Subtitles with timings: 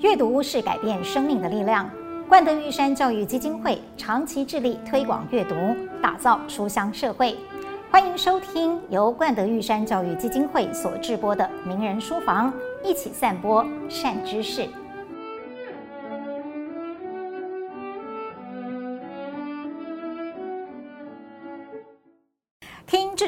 [0.00, 1.90] 阅读是改变生命的力量。
[2.28, 5.54] 冠德玉山教育基金会长期致力推广阅读，
[6.00, 7.36] 打造书香社会。
[7.90, 12.52] 欢迎收听由冠德玉山教育基金会所制播的《名人书房》，
[12.84, 14.68] 一起散播善知识。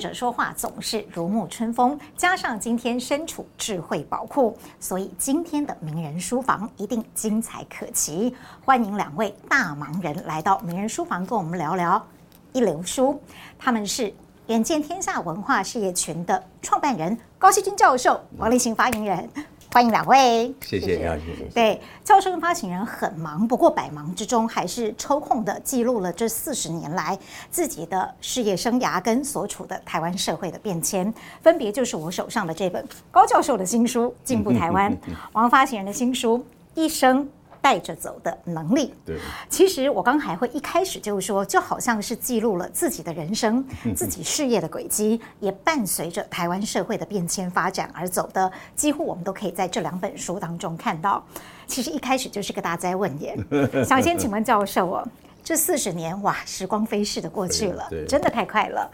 [0.01, 8.35] 者说话总是如沐春风，加上今天身处智慧宝库，所以今天的名人书房一定精彩可期。
[8.64, 12.05] 欢迎两位大忙人来到名人书房，跟我们聊聊
[12.53, 13.21] 一流书。
[13.58, 14.13] 他们是
[14.46, 19.30] 远见天下文化事业群的创办人高希君教授、王立行发言人。
[19.72, 21.44] 欢迎两位，谢谢谢谢。
[21.54, 27.16] 对，教授跟发行人很忙，不过百忙之中还是抽空的记录了这四十年来
[27.52, 34.92] 自己的事业生涯跟所处的台湾社会的变迁，分别就是我手上的这本高教授的新书《进步台湾》，
[35.34, 36.38] 王发行人的新书
[36.74, 37.24] 《一生》。
[37.61, 38.95] 带着走的能力。
[39.05, 51.25] 对，其实我刚还会一开始就是说，就好像是记录了自己的人生、自己事业的轨迹，也伴随着台湾社会的变迁发展而走的，几乎我们都可以在这两本书当中看到。
[51.67, 53.36] 其实一开始就是个大哉问耶，
[53.86, 55.08] 想先请问教授哦，
[55.45, 58.91] 这四十年哇，时光飞逝的过去了，真的太快了。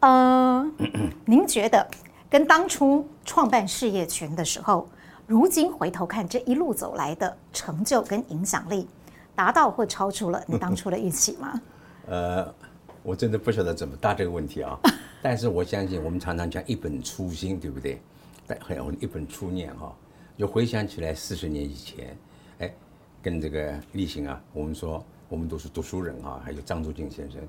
[0.00, 0.88] 嗯、呃，
[1.24, 1.86] 您觉得
[2.28, 4.88] 跟当初创办事业群的时候？
[5.30, 8.88] 如今回头看这一路走来的成就跟影响力，
[9.32, 11.62] 达到或超出了 你当初的预期吗？
[12.08, 12.52] 呃，
[13.04, 14.76] 我真的不晓得怎么答这个问题啊。
[15.22, 18.02] 但是我相信，我们常常讲一本初心，对不对？
[18.44, 19.94] 但很有一本初念哈。
[20.36, 22.16] 就回想起来，四十年以前，
[22.58, 22.74] 哎，
[23.22, 27.40] 跟这个立行啊，我们说我们都是读书人啊，还有张作霖先生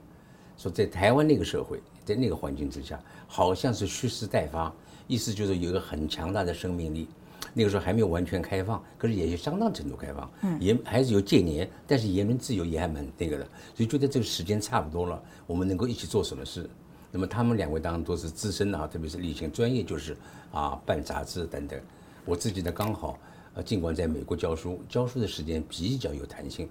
[0.56, 4.72] 说，在台湾那个社会，在那个环境之下，好像是蓄势待发，
[5.08, 7.08] 意思就是有一个很强大的生命力。
[7.54, 13.44] 那个时候还没有完全开放，可是也有相当程度开放，嗯，也还是有戒严，但是言论自由也还蛮那个的，
[13.76, 16.70] 所以觉得这个时间差不多了，我们能够一起做什么事？
[17.12, 20.16] 那么他们两位当然都是资深的啊，特别是立行专业就是
[20.52, 21.78] 啊办杂志等等，
[22.24, 23.20] 我自己呢刚好
[23.54, 26.70] 呃尽管在美国教书，教书的时间比较有弹性，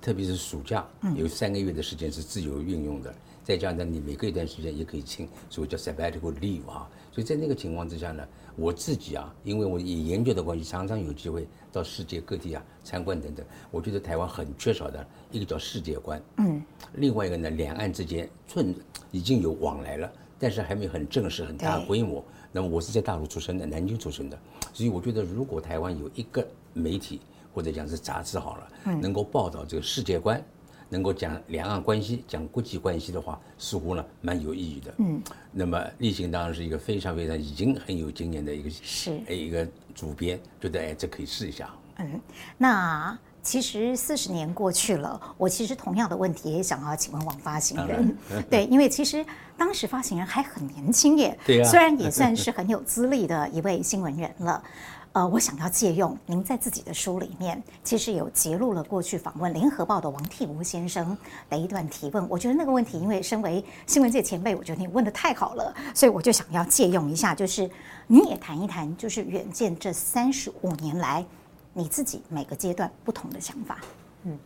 [0.00, 8.26] 特别是暑假有三个月的时间是自由运用的，嗯、再加上你每隔一段时间也可以请，所谓叫 sabbatical leave 啊，所以在那个情况之下呢。
[8.54, 13.42] 我自己啊，因为我以研究的关系，常常有机会到世界各地啊参观等等。
[13.70, 16.62] 我觉得台湾很缺少的一个叫世界观，嗯，
[16.96, 18.74] 另外一个呢，两岸之间寸
[19.10, 22.22] 已经有往来了，但是还没有很正式、很大规模。
[22.52, 24.38] 那么我是在大陆出生的，南京出生的，
[24.74, 27.22] 所以我觉得如果台湾有一个媒体
[27.54, 28.68] 或者讲是杂志好了，
[29.00, 30.44] 能够报道这个世界观。
[30.92, 34.94] 能够讲两岸关系、讲国际关系的话，似乎呢蛮有意义的。
[34.98, 41.70] 嗯，那么立行当然是一个非常非常已经很有经验的一个是一个主编，觉得哎这可以试一下。
[41.96, 42.20] 嗯，
[42.58, 48.14] 那其实四十年过去了，我其实同样的问题也想要请问王发行人。
[48.50, 49.24] 对，因为其实
[49.56, 54.62] 当时发行人还很年轻耶，对啊，虽然也算是很有资历的一位新闻人了。
[55.12, 61.14] 呃，我想要借用您在自己的书里面，其实有揭露了过去访问《联合报》的王剔吾先生
[61.50, 62.26] 的一段提问。
[62.30, 67.70] 我觉得那个问题，因为身为新闻界前辈，我觉得你问得太好了，所以我就想要借用一下，就是
[68.06, 71.22] 你也谈一谈，就是远见这三十五年来
[71.74, 73.76] 你自己每个阶段不同的想法。
[74.22, 74.38] 嗯，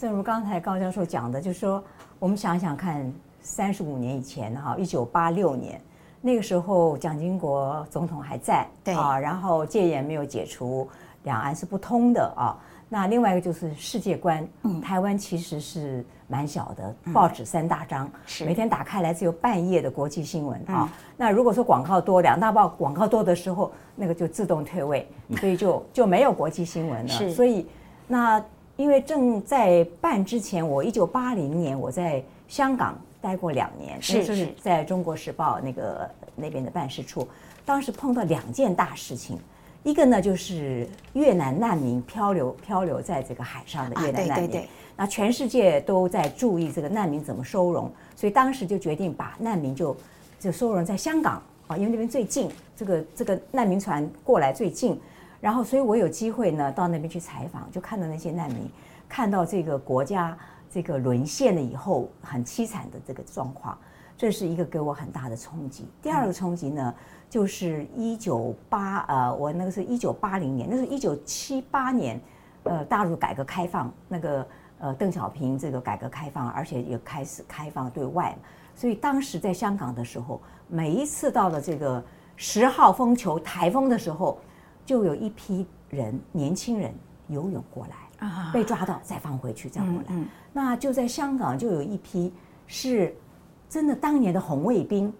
[0.00, 1.84] 正如刚才高教授讲的，就是说
[2.18, 3.12] 我们想想看，
[3.42, 5.78] 三十五年以前哈，一九八六年。
[6.22, 10.86] 那个时候，蒋经国总统还在，对啊，然后戒严没有解除，
[11.22, 12.56] 两岸是不通的啊。
[12.90, 20.92] 那另外一个就是世界观，嗯，台湾其实是蛮小的，报纸三大张，是每天打开来只有半页的国际新闻啊。
[21.16, 27.08] 那如果说广告多，两大报广告多的时候，那个就自动退位，所以就就没有国际新闻了。
[27.08, 27.66] 是，所以
[28.06, 28.44] 那
[28.76, 32.94] 因为正在办之前，我一九八零年我在香港。
[33.20, 37.28] 待过两年，是是在中国时报那个那边的办事处，
[37.64, 39.38] 当时碰到两件大事情，
[39.82, 49.94] 一个呢就是越南难民漂流漂流在这个海上的越南难民，那全世界都在注意这个难民怎么收容，所以当时就决定把难民就
[50.38, 54.98] 就收容在香港啊，因为那边最近，这个这个难民船过来最近，
[55.42, 58.66] 然后所以我有机会呢到那边去采访，就看到那些难民，
[59.08, 60.36] 看到这个国家。
[60.70, 63.76] 这个沦陷了以后很凄惨的这个状况，
[64.16, 65.84] 这是一个给我很大的冲击。
[66.00, 66.94] 第二个冲击呢，
[67.28, 72.20] 就是一九八呃，我那个是一九八零年，那是一九七八年，
[72.62, 74.46] 呃，大陆改革开放，那个
[74.78, 78.36] 呃邓小平这个改革开放，而且也开始开放对外，
[78.74, 82.02] 所以当时在香港的时候，每一次到了这个
[82.36, 84.38] 十号风球台风的时候，
[84.86, 86.94] 就有一批人年轻人
[87.26, 90.04] 游泳过来，啊、被抓到再放回去，再过来。
[90.10, 92.32] 嗯嗯、那就在香港就有一批
[92.66, 93.14] 是
[93.68, 95.12] 真的当年的红卫兵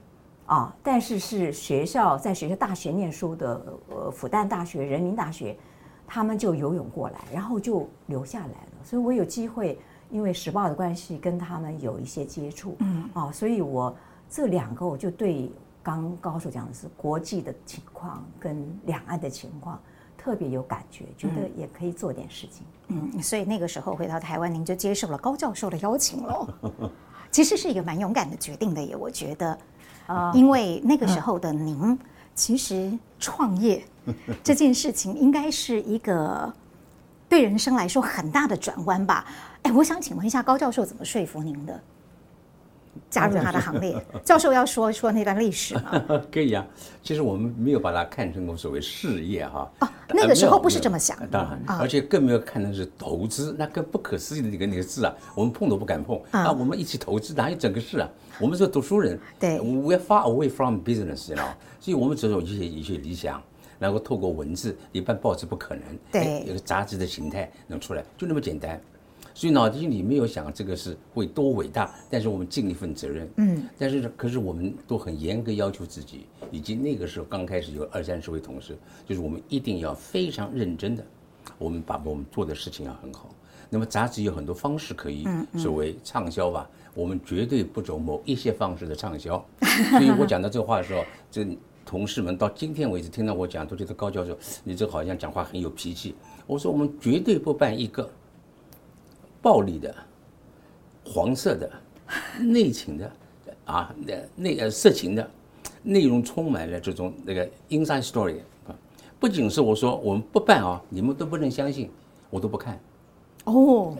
[0.47, 5.57] 啊，但是是学校在学校大学念书的，呃，复旦大学、人民大学，
[6.07, 8.85] 他们就游泳过来，然后就留下来了。
[8.85, 9.79] 所以我有机会，
[10.11, 13.97] 因为时报的关系跟他们有一些接触，嗯啊，所以我
[14.29, 15.51] 这两个我就对
[15.83, 19.81] 刚高手讲的是国际的情况跟两岸的情况。
[20.23, 22.63] 特别有感觉，觉得也可以做点事情。
[22.63, 22.80] 嗯，
[23.23, 26.49] 所以那个时候回到台湾，您就接受了高教授的邀请了。
[27.31, 29.59] 其实是一个蛮勇敢的决定的耶，我觉得。
[30.07, 31.97] 啊，因为那个时候的您，
[32.35, 32.91] 其实
[33.21, 33.85] 创业
[34.43, 36.53] 这件事情应该是一个
[37.29, 39.25] 对人生来说很大的转弯吧。
[39.63, 41.81] 哎，我想请问一下，高教授怎么说服您的？
[43.09, 43.95] 加入他的行列，
[44.25, 46.03] 教授要说说那段历史吗？
[46.31, 46.67] 可以啊，
[47.03, 49.71] 其实我们没有把它看成所谓事业哈。
[49.81, 51.17] 哦，那个时候不是这么想。
[51.31, 56.51] 当然，而且更没有看成是投资，那更不可思议的那个那个字啊，我们碰都不敢碰啊。
[56.53, 58.09] 我们一起投资，哪有整个事啊？
[58.41, 63.43] 我们是读书人，对，We are far away from business，你知道，所以我们只有一些一些理想，
[63.79, 68.81] 然后透过文字，一般报纸不可能，对，有个杂志的形态能出来，就那么简单。
[69.41, 73.27] 所以脑筋里没有想这个是会多伟大，但是我们尽一份责任。
[73.39, 78.77] 嗯，但是可是我们都很严格要求自己，以及那个时候刚开始有二三十位同事，
[79.07, 81.03] 就是我们一定要非常认真的，
[81.57, 83.35] 我们把我们做的事情要很好。
[83.71, 85.27] 那么杂志有很多方式可以
[85.57, 89.43] 所谓畅销吧，我们绝对不走某一些方式的畅销。
[89.89, 91.03] 所以我讲到这话的时候，
[91.33, 91.47] 这
[91.87, 96.15] 同事们到今天为止听到我讲，都觉得高教授你这好像讲话很有脾气。
[96.47, 98.07] 我说我们绝对不办一个。
[99.43, 99.95] 暴力的、
[101.05, 101.71] 黄色的、
[102.41, 103.13] 内情的，
[103.65, 105.31] 啊，那那个色情的，
[105.83, 108.75] 内容充满了这种那个 inside story 啊，
[109.19, 111.91] 不仅是我说我们不办啊，你们都不能相信，
[112.29, 112.79] 我都不看。
[113.45, 113.97] 哦，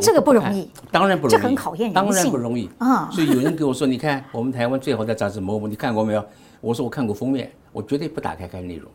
[0.00, 3.10] 这个不容易，当然不容易，这很考验人性，当然不容易啊。
[3.10, 6.24] 所以有人给我说，你看我们台湾最好的杂志某某，你看过没有？
[6.60, 8.88] 我说我看过封面，我绝对不打开看内容，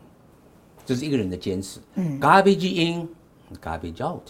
[0.86, 1.78] 这是一个人的坚持。
[1.96, 3.06] 嗯，garbage
[3.54, 4.22] in，garbage out。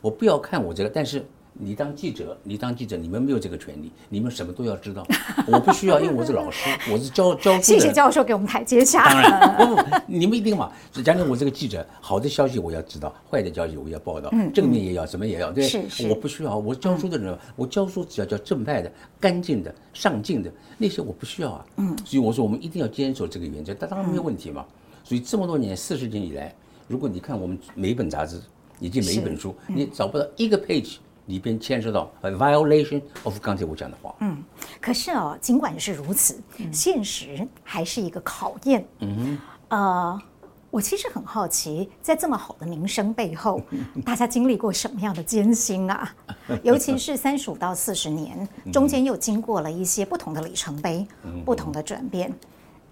[0.00, 1.24] 我不要看我这个，但是
[1.60, 5.04] 你当记者，你当记者，你们没有这个权利，你们什么都要知道。
[5.48, 7.62] 我不需要，因为我是老师， 我是教教书的。
[7.62, 9.04] 谢谢教授给我们台阶下。
[9.04, 10.70] 当然，不不，你们一定嘛。
[11.04, 15.66] 假如我这个记者，好的消息我要知道，坏的消息我要报道，正面也要，什么也要，对。
[15.66, 16.08] 是是。
[16.08, 21.66] 我不需要，我教书的人，我教书只要叫正派的、干净的、上进的那些，我不需要啊。
[21.78, 21.96] 嗯。
[22.04, 24.64] 所以我说，我们一定要坚守这个原则，但当然没有问题嘛。
[25.02, 26.54] 所以这么多年，四十年以来，
[26.86, 28.40] 如果你看我们每一本杂志。
[28.80, 30.96] 以及每一本书，嗯、你找不到一个 page
[31.26, 34.14] 里边牵涉到 a violation of 刚才我讲的话。
[34.20, 34.42] 嗯，
[34.80, 38.84] 可是哦，尽管是如此，嗯、现实还是一个考验。
[39.00, 39.38] 嗯哼，
[39.76, 40.22] 呃，
[40.70, 43.60] 我其实很好奇，在这么好的名声背后，
[44.04, 46.14] 大家经历过什么样的艰辛啊？
[46.62, 52.32] 尤其是三十五到四十年，中间又经过了一些不同的里程碑，嗯、不同的转变。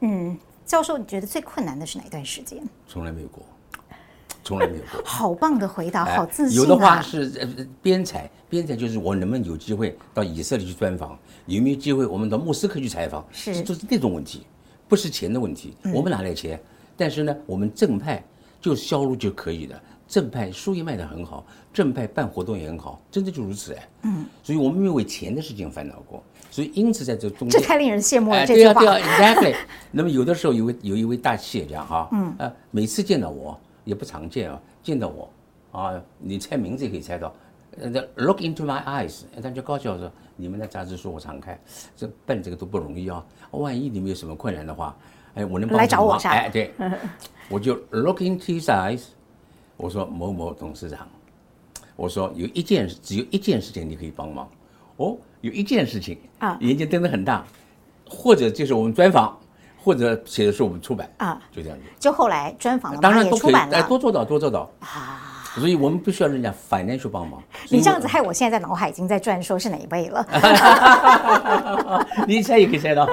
[0.01, 0.37] 嗯，
[0.67, 2.63] 教授，你觉得最困难的是哪段时间？
[2.87, 3.43] 从来没有过。
[4.47, 6.63] 从来没有过，好棒的回答，好自信啊！
[6.63, 14.47] 有的话是呃编采，编采就是我能不能有机会到以色列去专访，有没有机会我们到莫斯科去采访，是就是那种问题，
[14.87, 16.61] 不是钱的问题，我们哪来钱？
[16.97, 18.25] 但是呢，我们正派
[18.61, 21.45] 就是销路就可以的，正派书也卖得很好，
[21.75, 23.89] 正派办活动也很好，真的就如此哎。
[24.03, 26.23] 嗯，所以我们没有为钱的事情烦恼过，
[26.53, 28.47] 所以因此在这中间，这太令人羡慕了。
[28.47, 29.57] 这句话，对啊，对啊，exactly。
[29.91, 33.59] 那么有的时候有位有一位大企业家哈， 嗯呃，每次见到我。
[33.87, 35.31] 也不常见啊，见到我，
[35.73, 37.33] 啊，你猜名字也可以猜到，
[37.81, 41.59] 呃，look into my eyes，他就告诉我说，你们的杂志书我常看，
[41.97, 44.95] 这办这个都不容易啊，万一你们有什么困难的话，
[45.35, 46.75] 哎，我能帮来找我哎，对，
[47.49, 49.05] 我就 look into his eyes，
[49.77, 51.09] 我说某某董事长，
[51.95, 54.51] 我说有一件只有一件事情你可以帮忙，
[54.97, 57.47] 哦，有一件事情啊，眼睛瞪得很大，
[58.09, 59.39] 或者就是我们专访。
[59.87, 61.85] 或者写的是我们出版啊，就这样子。
[62.01, 65.23] 就后来专访了，当然都可以，哎，多做到，多做到啊。
[65.55, 67.41] 所以我们不需要人家 financial 帮忙。
[67.71, 70.27] 你这样子害我现在在脑海已经在转，说是哪一位了。
[72.27, 73.07] 你猜也可以猜到，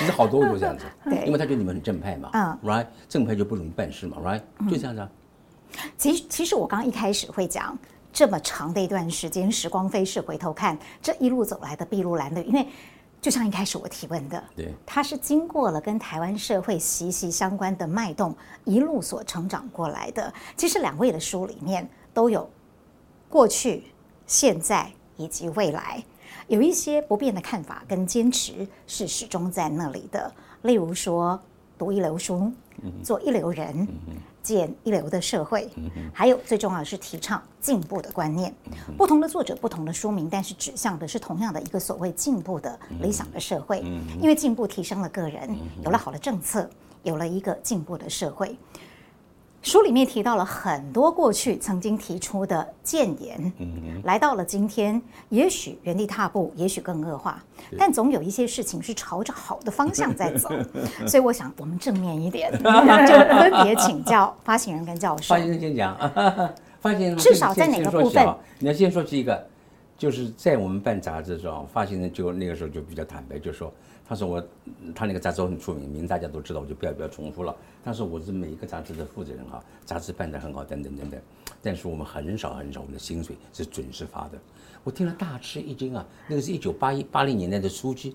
[0.00, 0.84] 其实好多都这样子。
[1.08, 5.08] 对，因为他觉得你们很正派嘛，嗯，right，正派就不容易办事嘛，right，就这样子。
[5.96, 7.78] 其实，其实我刚刚一开始会讲
[8.12, 12.66] 这么长的一段时间，时光飞逝，回头看这一路走来的筚路蓝缕，因为。
[13.24, 20.30] 就像一开始我提问的，对，他是经过了跟台湾社会息息相关的脉动，一路所成长过来的。
[20.58, 22.46] 其实两位的书里面都有
[23.30, 23.84] 过去、
[24.26, 26.04] 现在以及未来，
[26.48, 30.30] 有一些不变的看法跟坚持是始终在那里的。
[30.60, 31.40] 例如说，
[31.78, 32.52] 读一流书，
[33.02, 33.88] 做一流人，
[34.44, 35.68] 建一流的社会，
[36.12, 38.54] 还有最重要的是提倡进步的观念。
[38.96, 43.80] 不同的作者，不同的书名，但是指向的是同样的一个所谓进步的理想的社会。
[44.20, 46.68] 因为进步提升了个人，有了好的政策，
[47.02, 48.56] 有了一个进步的社会。
[49.64, 53.52] 书里面提到了很多过去曾经提出的谏言，
[54.04, 57.42] 来到了今天，也许原地踏步，也许更恶化，
[57.78, 60.50] 但总有一些事情是朝着好的方向在走。
[61.08, 65.34] 所以我想，我们正面一点，就分别请教发行人跟教授。
[65.34, 65.96] 发行人先讲，
[66.82, 68.22] 发行人至少在哪个部分？
[68.58, 69.46] 你要先说第一个，
[69.96, 73.72] 就是在我们办杂志的时候，发行人就那个时候就比较坦白，就说。
[74.06, 74.46] 他说我，
[74.94, 77.56] 他那个杂志很出名，名大家都知道，我就不要不要重复了。
[77.82, 81.20] 他说我是每一个杂志的负责人哈，杂志办得很好，等等等等。
[81.62, 84.38] 但是我们很少很少，我们的薪水是准时发的。
[84.82, 86.06] 我听了大吃一惊啊！
[86.28, 88.14] 那个是一九八一八零年代的初期，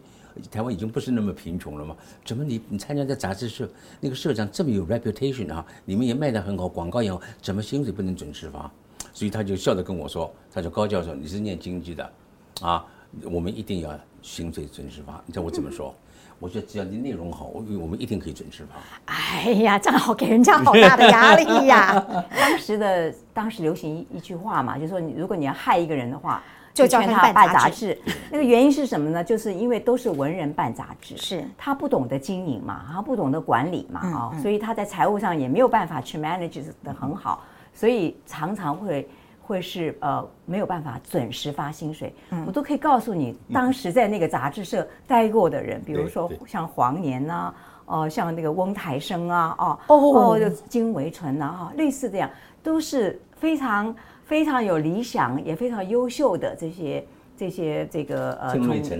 [0.51, 1.97] 台湾已经不是那么贫穷了吗？
[2.23, 3.67] 怎么你你参加这杂志社，
[3.99, 8.71] 那个社长这么有 reputation 啊，你们也卖得很好，广告也好，怎么薪水不能准时发？
[9.11, 12.11] 所以他就笑着跟我说：“他说高教授，你是念经济的，
[12.61, 12.85] 啊，
[13.23, 15.93] 我们一定要。”薪水准时发，你知道我怎么说？
[16.39, 19.13] 我觉得只要你内容好，我我们一定可以准时发。
[19.13, 21.93] 哎呀，正好给人家好大的压力呀！
[22.33, 26.41] 当时的当时流行一一句话嘛，就是说你如果你要害一个人的话，
[26.73, 27.99] 就劝他办杂志。
[28.31, 29.21] 那个原因是什么呢？
[29.21, 39.05] 就是因为都是文人办杂志，是他不懂得经营嘛，他不懂得管理嘛，啊、嗯，所以他在财务上也没有办法去 manage 得很好，所以常常会。
[39.49, 47.55] 会是呃没有办法准时发薪水，嗯、我都可以告诉你，当时在那个杂志社待过的人，嗯、比如说像黄年呐、啊，
[47.87, 52.29] 哦、呃，像那个翁台生啊，哦哦，就金维纯呐，哈，类似这样，
[52.61, 57.03] 都是非常非常有理想，也非常优秀的这些
[57.35, 58.53] 这些这个呃，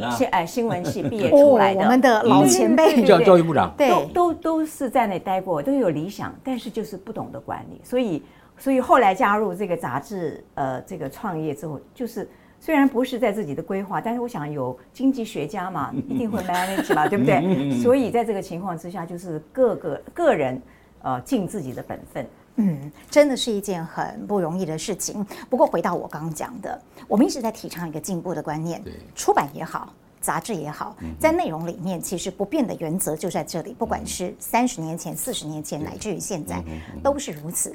[0.09, 8.23] 新哎新闻系毕业 出来的、哦，我们的老前辈，教教育部长，对，都都都是在那待过，都有理想，但是就是不懂得管理，所以。
[8.59, 17.81] 所以后来加入这个杂志，呃，这个创业之后，就是虽然不是在自己的规划，但是我想有经济学家嘛， 一定会 manage 嘛，对不对？
[17.81, 20.61] 所以在这个情况之下，就是各个个人
[21.01, 22.27] 呃尽自己的本分。
[22.61, 25.25] 嗯，真的是一件很不容易的事情。
[25.49, 28.83] 不过回到我刚刚讲的，我们一直在提倡一个进步的观念，
[29.15, 36.61] 出版也好，杂志也好，在内容里面其实不变的原则就在这里，不管是三十年前、四十年前，乃至于现在，
[37.01, 37.73] 都是如此。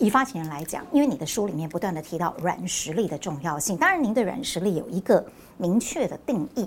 [0.00, 5.22] 以发行人来讲，因为你的书里面不断地提到软实力的重要性，当然您对软实力有一个
[5.58, 6.66] 明确的定义，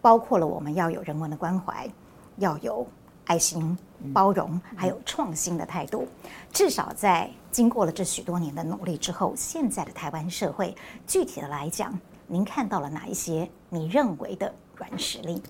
[0.00, 1.90] 包括了我们要有人文的关怀，
[2.36, 2.86] 要有
[3.26, 3.76] 爱心、
[4.14, 6.06] 包容，还有创新的态度。
[6.52, 10.72] 至少在经过了这许多年的努力之后，现在的台湾社会，
[11.08, 11.92] 具体的来讲，
[12.28, 15.42] 您看到了哪一些你认为的软实力？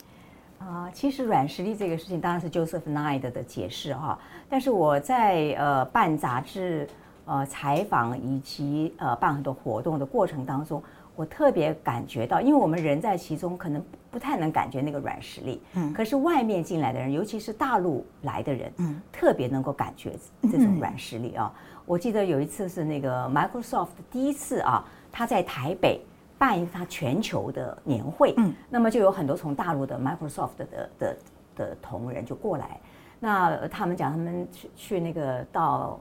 [0.58, 6.88] 啊、其实软实力这个事情当然是 Joseph Nye 的解释哈，但是我在呃办杂志。
[7.26, 10.82] 呃，采访以及呃办很多活动的过程当中，
[11.14, 15.62] 我特别感觉到，因为我们人在其中，可能不太能感觉那个软实力。
[15.74, 15.92] 嗯。
[15.92, 20.12] 可是外面进来的人，尤其是大陆来的人，嗯，特别能够感觉
[20.50, 21.52] 这种软实力啊。
[21.86, 26.00] 我记得有一次是那个 Microsoft 第一次啊，他在台北
[26.38, 31.16] 办一个他全球的年会，嗯，那么就有很多从大陆的 Microsoft 的的的，
[31.56, 32.80] 的同仁就过来，
[33.20, 36.00] 那他们讲他们去去那个到。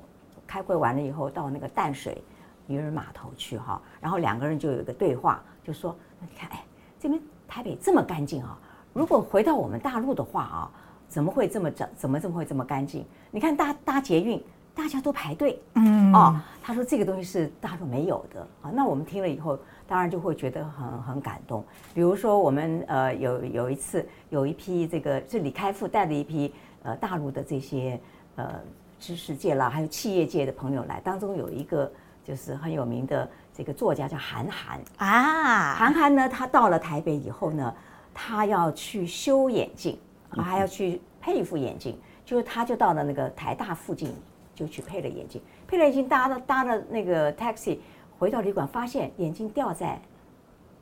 [0.49, 2.23] 开会完了以后，到那个淡水
[2.65, 6.63] 渔人码头去哈，然后两个人就有一个对话，就说：“你看，哎，
[6.99, 8.57] 这边台北这么干净啊，
[8.91, 10.71] 如果回到我们大陆的话啊，
[11.07, 11.87] 怎么会这么整？
[11.95, 13.05] 怎么怎么会这么干净？
[13.29, 18.71] 你看搭搭捷运，大家都排队，嗯，哦，他说这个东西是大陆没有的啊。
[18.73, 19.55] 那我们听了以后，
[19.87, 21.63] 当然就会觉得很很感动。
[21.93, 26.51] 比如说我们呃有有一次有一批这个是李开复带的一批
[26.81, 28.01] 呃大陆的这些
[28.35, 28.59] 呃。”
[28.99, 31.89] 知识界啦，还有企业界的朋友来，当中有一个
[32.23, 35.73] 就是很有名的这个作家叫韩寒啊。
[35.75, 37.73] 韩寒呢，他到了台北以后呢，
[38.13, 39.97] 他要去修眼镜，
[40.31, 44.13] 还要去配一副眼镜，就是他就到了那个台大附近，
[44.53, 47.79] 就去配了眼镜，配了眼镜，搭了搭了那个 taxi
[48.19, 49.99] 回到旅馆，发现眼镜掉在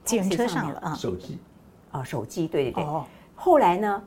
[0.04, 1.38] 计程车上了啊，手机
[1.92, 2.84] 啊，手机，对对对。
[2.84, 3.06] 哦。
[3.36, 4.04] 后来呢，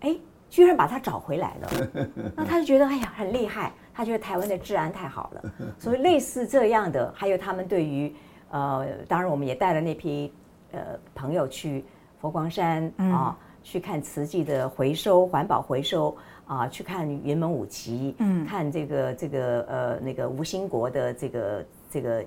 [0.00, 0.14] 哎。
[0.48, 1.70] 居然把他找回来了，
[2.36, 5.52] 那他就觉得哎呀很厉害，他觉得台湾的治安太好了。
[5.78, 8.14] 所以类似这样的，还有他们对于
[8.50, 10.32] 呃，当然我们也带了那批
[10.72, 10.80] 呃
[11.14, 11.84] 朋友去
[12.20, 22.24] 佛光山啊，去看瓷器的回收环保回收啊，去看云门舞集，嗯，看这个这个呃那个吴兴国的这个这个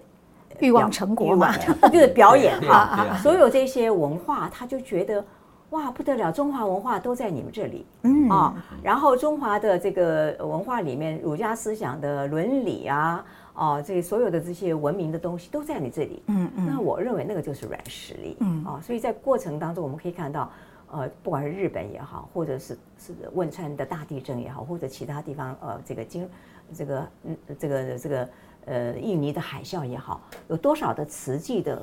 [0.60, 5.26] 欲望成果嘛，就是表演 哈，所有这些文化，他就觉得。
[5.72, 8.28] 哇，不得了，中华文化都在你们这里，嗯。
[8.28, 13.24] 啊，然后中华的这个文化里面，儒家思想的伦理啊，
[13.54, 18.66] 哦，这所有的这些文明的东西都在你这里，嗯嗯，那我认为那个就是软实力，嗯。
[18.66, 20.52] 啊，所以在过程当中我们可以看到，
[20.92, 26.28] 呃，不管是日本也好，或者是是汶川的大地震也好，或者其他地方呃这个经
[26.74, 28.30] 这个嗯这个这个
[28.66, 31.80] 呃印尼的海啸也好，有多少的瓷器的。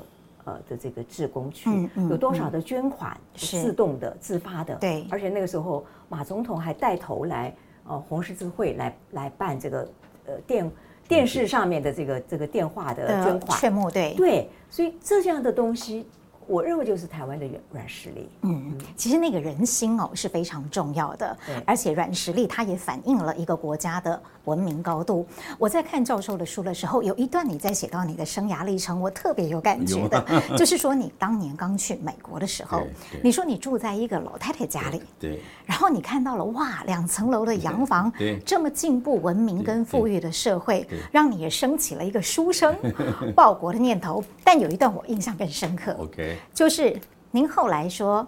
[0.47, 4.75] 呃的这个志工去，嗯嗯、有多少的捐款是自动的、自发的？
[4.75, 7.53] 对，而且那个时候马总统还带头来，
[7.85, 9.87] 呃，红十字会来来办这个
[10.25, 10.71] 呃电
[11.07, 16.07] 电视上面的这个这个电话的捐款，劝募对对，所以这样的东西。
[16.47, 18.29] 我认为就是台湾的软软实力。
[18.41, 25.27] 嗯，其实那个人心哦是非常重要的，对而且软实力它也反映了一个国家的文明高度。
[25.57, 30.25] 我在看教授的书的时候，有一段你在写到你的生涯历程，我特别有感觉的，
[30.57, 32.87] 就是说你当年刚去美国的时候，
[33.21, 42.75] 你说你住在一个老太太家里，对，对然后你看到了哇两层楼的洋房，对，这么进步、文明跟富裕的社会，让你也升起了一个书生
[43.35, 44.23] 报国的念头。
[44.43, 45.93] 但有一段我印象更深刻。
[45.99, 46.36] OK。
[46.53, 46.95] 就是
[47.31, 48.23] 您后来说，《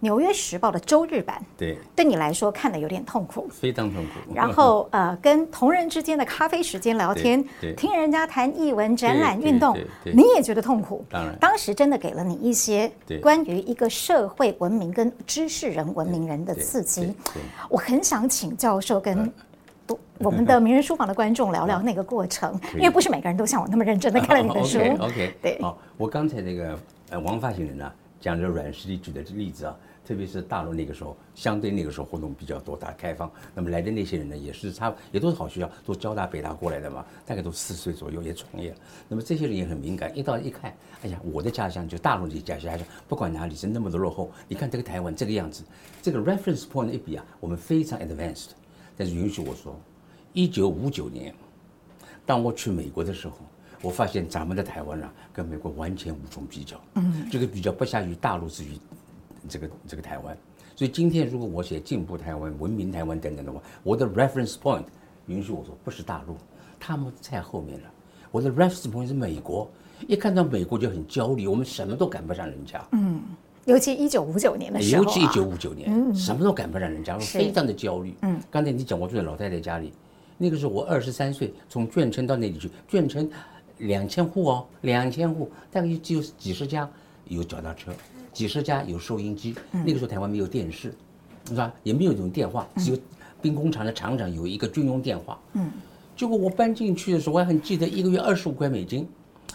[0.00, 4.32] 纽约时报》的周日版，对，对你来说看的有点痛苦，非常痛苦。
[4.32, 7.44] 然后 呃，跟同仁之间的咖啡时间聊天，
[7.76, 11.04] 听人家谈译文展览运动，你也觉得痛苦。
[11.10, 12.88] 当然，当时真的给了你一些
[13.20, 17.12] 关于一个社会文明跟知识人文明人的刺激。
[17.68, 19.32] 我很想请教授跟
[20.18, 24.78] 我们的名人书房的观众聊聊 那个过程，因为不是每个人都像我那么认真的看了你的 书。
[25.00, 25.58] OK，对。
[25.60, 26.78] 好，我刚才那个。
[27.10, 29.74] 呃，王发行人呢、讲的软实力举的例子啊，
[30.04, 33.30] 特别是大陆那个时候，相对那个时候活动比较多，大开放。
[33.54, 38.76] 那么来的那些人呢，也是差也都是好学校，都交大、北大过来的嘛，大概都四十岁左右也创业了。
[39.08, 44.30] 那么这些人也很敏感，一到一看，哎呀，我的家乡就大陆的家乡，不管哪里是那么的落后。
[44.46, 45.64] 你看这个台湾这个样子，
[46.02, 48.50] 这个 reference point 一比啊，我们非常 advanced。
[48.98, 49.80] 但是允许我说，
[50.34, 51.34] 一九五九年，
[52.26, 53.38] 当我去美国的时候。
[53.80, 56.80] 我发现咱们的台湾啊，跟美国完全无从比较。
[56.94, 58.70] 嗯，这个比较不下于大陆之于
[59.48, 60.36] 这个这个台湾。
[60.74, 64.82] 所以今天如果我写进步台湾、文明台湾等等的话，我的 reference point
[65.26, 66.36] 允许我说不是大陆，
[66.80, 67.90] 他们在后面了。
[68.32, 69.70] 我的 reference point 是美国，
[70.08, 72.84] 一看到美国就很焦虑，我们什么都赶不上人家。
[72.90, 73.22] 嗯，
[73.64, 78.12] 尤其一九五九年的时候，尤其一九五九年，嗯，什么都赶不上人家，非常的焦虑。
[78.22, 79.92] 嗯，刚才你讲我住在老太太家里，
[80.36, 83.30] 那个时候我二十三岁，从眷村到那里去，眷村。
[83.78, 86.88] 两千户哦，两千户，大概只有几十家
[87.26, 87.92] 有脚踏车，
[88.32, 89.54] 几十家有收音机。
[89.72, 90.94] 嗯、那个时候台湾没有电视，
[91.48, 91.72] 是吧？
[91.82, 92.98] 也没有这种电话，只有
[93.40, 95.38] 兵工厂的厂长有一个军用电话。
[95.54, 95.70] 嗯，
[96.16, 99.08] 结果我搬进去的时候，我还很记得一个月二十五块美金。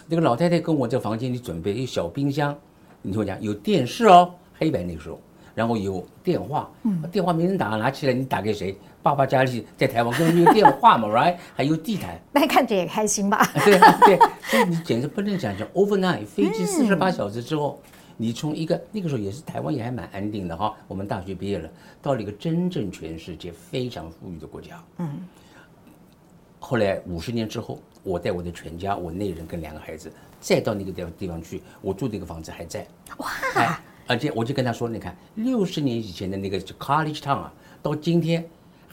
[0.06, 2.54] 那个老太太跟我在房间里准备一个小冰箱，
[3.00, 5.18] 你听我讲，有电视哦，黑白那个时候，
[5.54, 8.76] 然后有电话，嗯，电话没人打，拿起来你打给谁？
[9.04, 11.36] 爸爸家里在台湾根本没有电话嘛， right？
[11.54, 13.46] 还有地毯，那看着也开心吧？
[13.62, 17.78] 对对，所以你简直不能想象，overnight 飞机四十八小时之后，
[18.16, 21.68] 你从一个那个时候也是台湾也还蛮安定的哈，我们大学毕业了，
[22.00, 24.82] 到了一个真正全世界非常富裕的国家。
[24.96, 25.20] 嗯。
[26.58, 32.86] 后来五十年之后，我带我的全家，我内人跟两个孩子，再到那个地方地方去，我住那个房子还在。
[33.18, 33.78] 哇！
[34.06, 38.42] 而且我就跟他说，你看六十年以前的那个 College Town 啊，到今天。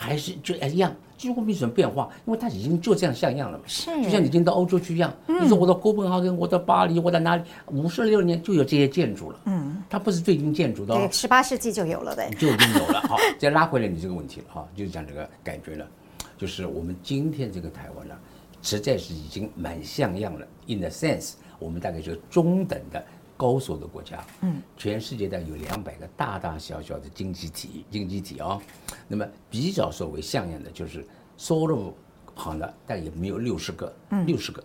[0.01, 3.63] 还是就一样，几乎没什么变化，因为它已经就这样像样了嘛。
[3.67, 5.13] 是，就像你已经到欧洲去一样。
[5.27, 7.43] 嗯、你说我到哥本哈根，我到巴黎，我到哪里？
[7.67, 9.39] 五十六年就有这些建筑了。
[9.45, 10.95] 嗯，它不是最近建筑的。
[10.95, 12.31] 对，十八世纪就有了呗。
[12.39, 12.99] 就已经有了。
[13.01, 15.87] 好，再拉回来你这个问题了哈，就是讲这个感觉了，
[16.35, 18.15] 就是我们今天这个台湾呢，
[18.63, 20.47] 实在是已经蛮像样了。
[20.65, 23.05] In the sense，我们大概就中等的。
[23.41, 28.61] 高所得国家，嗯，全世界的有两百个大大小小的经济体，经济体啊、哦，
[29.07, 31.03] 那么比较所谓像样的就是
[31.37, 31.91] 收入
[32.35, 34.63] 好的，但也没有六十个，嗯，六十个，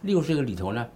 [0.00, 0.88] 六十个里头呢，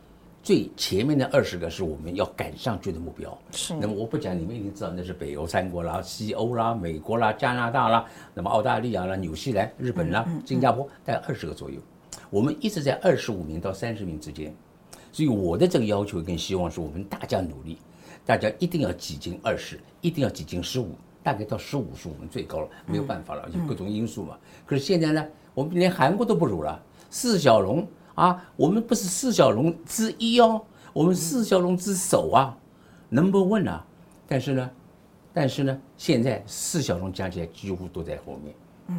[0.42, 3.74] 最前面的二十个是我们要赶上去的目标，是。
[3.74, 11.78] 那么我不讲，你们已经知道那是北欧三国啦、西欧啦、美国啦、加拿大啦，那么澳大利亚啦、纽西兰、日本啦、新加坡，大概二十个左右，
[12.30, 14.50] 我们一直在二十五名到三十名之间。
[15.10, 17.78] 所以我的这个要求跟希望是我们大家努力，
[18.24, 20.90] 大家一定要挤进二十，一定要挤进十五，
[21.22, 24.36] 大概到十五是我们最高了，没有办法了，有各种因素嘛。
[24.66, 30.60] 可是现在呢，我们连韩国都不如了，四小龙啊，我们不是四小龙之一哦，
[30.92, 32.56] 我们四小龙之首啊
[33.08, 33.84] ，number one 啊。
[34.26, 34.70] 但是呢，
[35.32, 38.54] 但是呢，现在四小龙加起来几乎都在后面。
[38.88, 38.98] 嗯。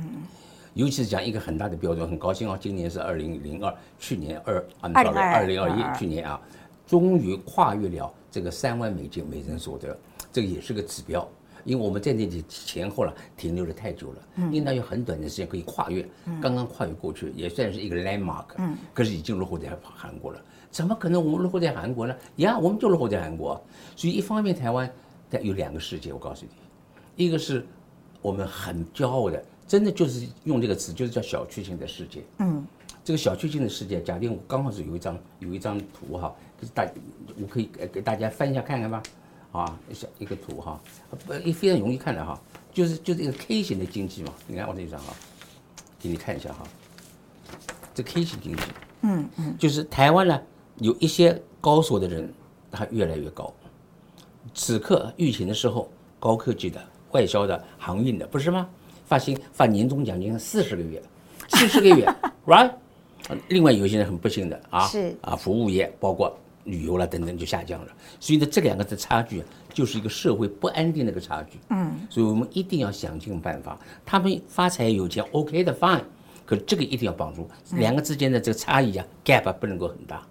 [0.74, 2.58] 尤其是讲一个很大的标准，很高兴啊！
[2.60, 6.40] 今年是二零零二，去年二按照二零二一，去年啊，
[6.86, 9.98] 终于跨越了这个三万美金每人所得。
[10.32, 11.28] 这个也是个指标。
[11.66, 16.08] 因为我们在那里前后了停留了太久了，应当有很短的时间可以跨越，
[16.42, 18.46] 刚刚跨越过去也算是一个 landmark，
[18.94, 22.16] 可是已经落后在韩国了，怎么可能我们落后在韩国呢？
[22.38, 23.62] 呀，我们就落后在韩国，
[23.98, 24.90] 所以一方面台湾
[25.42, 27.64] 有两个世界，我告诉你，一个是
[28.22, 32.66] 我们很骄傲的，真的就是用这个词，就是叫小确幸的世界，嗯，
[33.04, 36.90] 这个小确幸的世界，假定我刚好是有一张有一张图哈，就是大
[37.40, 39.04] 我可以给大家翻一下看看吧。
[39.52, 40.80] 啊，小一个图哈，
[41.26, 42.40] 不也非常容易看的哈，
[42.72, 44.34] 就是就是一个 K 型的经济嘛。
[44.48, 45.14] 你看我这张哈，
[46.00, 46.64] 给你看一下哈，
[47.94, 48.62] 这 K 型经济，
[49.02, 50.40] 嗯嗯，就是台湾呢
[50.78, 52.32] 有一些高所的人，
[52.72, 53.54] 他越来越高。
[54.54, 58.70] 此刻疫情的时候，高科技的、外销的、航运的，不是吗？
[59.10, 61.02] 发薪发年终奖金四十个月，
[61.50, 62.06] 四十个月，
[62.48, 62.72] right？
[63.50, 66.34] 另外有些人很不幸的啊，是啊，服务业包括。
[66.66, 67.88] 旅游了等等就下降了，
[68.20, 69.42] 所以呢，这两个的差距
[69.74, 71.58] 就是一个社会不安定的一个差距。
[71.70, 73.80] 嗯，所以我们一定要想尽办法。
[74.06, 76.04] 他们发财有钱，OK 的 fine，
[76.46, 80.22] 可这个一定要帮助两个之间的这个差异啊，gap 不能够很大。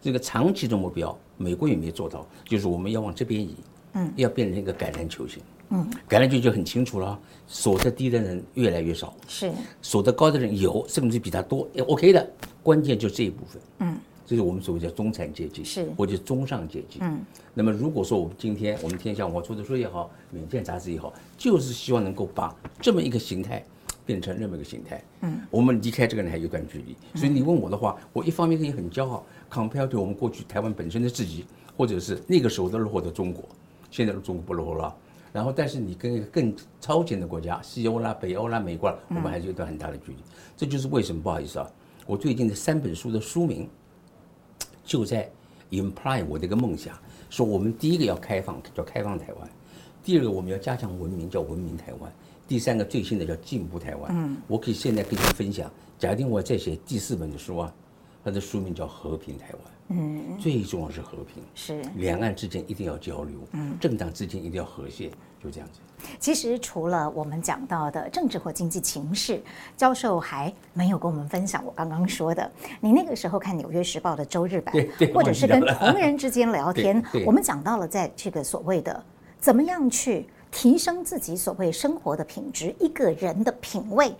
[0.00, 3.56] 这个长期的目标，美国也没做到，就是我们要往这边移，
[3.94, 5.42] 嗯，要变成一个橄榄球型。
[5.70, 12.30] 嗯，橄榄球就很清楚了，所得低的人越来越少，是所得高的人有，甚至比他多，也 OK 的。
[12.62, 13.62] 关键就这一部分。
[13.78, 13.98] 嗯。
[14.26, 16.98] 这是我们所谓叫中产阶级，是或者中上阶级。
[17.00, 17.18] 嗯，
[17.52, 23.64] 那么如果说我们今天我们天下我出的书也好，缅鉴杂志也好，就是希望能够把这么一个形态
[24.06, 25.02] 变成那么一个形态。
[25.22, 26.96] 嗯，我们离开这个人还有一段距离。
[27.18, 31.44] 所以你问我的话，我一方面可以很骄傲，compare 对我们过去台湾本身的自己，
[31.76, 33.44] 或者是那个时候的落后的中国，
[33.90, 34.94] 现在的中国不落后了。
[35.32, 40.18] 然后，但是你跟一个更超前的国家，西欧啦、北欧啦、美国啦，我们还是有一段很大的距离。
[40.56, 41.70] 这就是为什么不好意思啊，
[42.06, 43.68] 我最近的三本书的书名。
[44.82, 45.30] 就在
[45.70, 49.48] imply 我这个梦想，说我们第一个要开放，叫开放台湾；
[50.02, 52.10] 第二个我们要加强文明，叫文明台湾；
[52.48, 54.10] 第三个最新的叫进步台湾。
[54.12, 57.72] 嗯，我可以现在跟你们分享，假定我在写第四本的书啊，
[58.24, 59.60] 它的书名叫和平台湾。
[59.92, 65.10] 嗯，最重要是和平，是两岸之间一定要交流，嗯，政党之间一定要和谐，
[65.42, 65.80] 就这样子。
[66.18, 69.42] 其实除了我们讲到的政治或经济情势，
[69.76, 72.50] 教授还没有跟我们分享我刚刚说的。
[72.80, 74.74] 你那个时候看《纽约时报》的周日版，
[75.12, 79.04] 或者是跟同仁之间聊天， 我们讲到了在这个所谓的
[79.40, 84.14] 怎么样去提升自己所谓生活的品质，一个人的品味。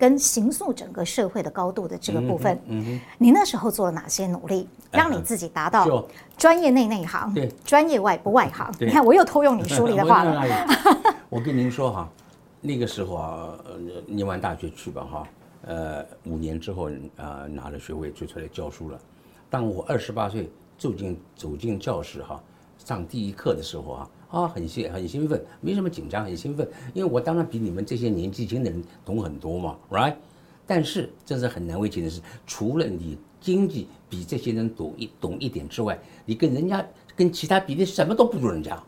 [0.00, 6.08] 跟形塑整个社会的高度的这个部分，嗯嗯，你那时候做了哪些努力，让你自己达到
[6.38, 8.72] 专业内内行，对，专业外不外行？
[8.80, 10.42] 你看，我又偷用你书里的话了。
[11.28, 12.08] 我 跟您说哈，
[12.62, 13.54] 那个时候啊，
[14.06, 15.28] 念完大学去吧哈，
[15.66, 18.98] 呃，五年之后啊，拿了学位就出来教书了。
[19.50, 22.42] 当我二十八岁走进走进教室哈，
[22.78, 24.08] 上第一课的时候啊。
[24.30, 30.14] 啊，很兴很兴奋，没什么紧张，很兴奋，因为我当然比你们这些年纪轻的人懂很多嘛，right？
[30.66, 38.80] 但是这是很难为情的事，除了你经济比这些人懂一懂一点之外，你跟人家跟其他比的什么都不如人家。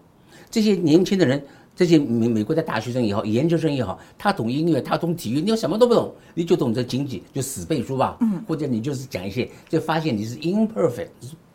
[0.49, 1.43] 这些年轻的人，
[1.75, 11.09] 这些美美国的大学生也好，研究生也好，他懂音乐，他懂体育，你又什么都不懂，你就懂这经济，就死背书吧，嗯，或者你就是讲一些，就发现你是 imperfect。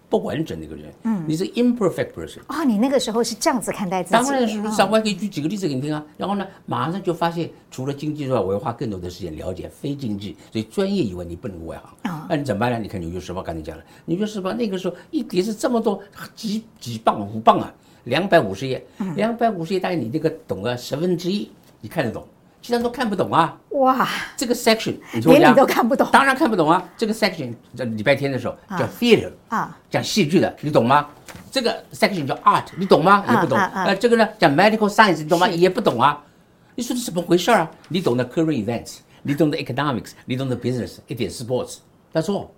[0.10, 4.14] 不完整的一个人，嗯，你是 imperfect person 啊、哦，你那个时候是这样子看待自己？
[4.14, 6.04] 当然是，上回可以举几个例子给你听啊。
[6.16, 12.26] 然后呢，马上就发现，除了经济之外，我要花更多的时间了解非经济，所以专业以外你不能外行啊。
[12.30, 12.80] 那你怎么办呢？
[12.80, 16.02] 你看《纽约时报》刚才讲了，《纽约时报》那个时候一叠是这么多
[16.36, 17.74] 几几磅五磅啊，
[18.06, 21.50] 两百五十页，两百五十页大概你这个懂个十分之一，
[21.82, 22.26] 你看得懂。
[22.68, 23.58] 其他都看不懂啊！
[23.70, 26.84] 哇，这个 section 你说连你都看不懂，当然看不懂啊！
[26.98, 31.08] 这个 section 在礼拜天的时候叫 theater 啊，讲戏剧的，你懂吗？
[31.50, 33.24] 这个 section 叫 art，你懂吗？
[33.26, 33.58] 也不懂。
[33.58, 35.48] 呃，这个呢讲 medical science，你懂吗？
[35.48, 36.22] 也不懂啊！
[36.76, 37.72] 你说这怎么回事啊？
[37.88, 41.78] 你懂得 current events，你懂得 economics，你懂得 business，一点 sports，
[42.12, 42.52] 他说。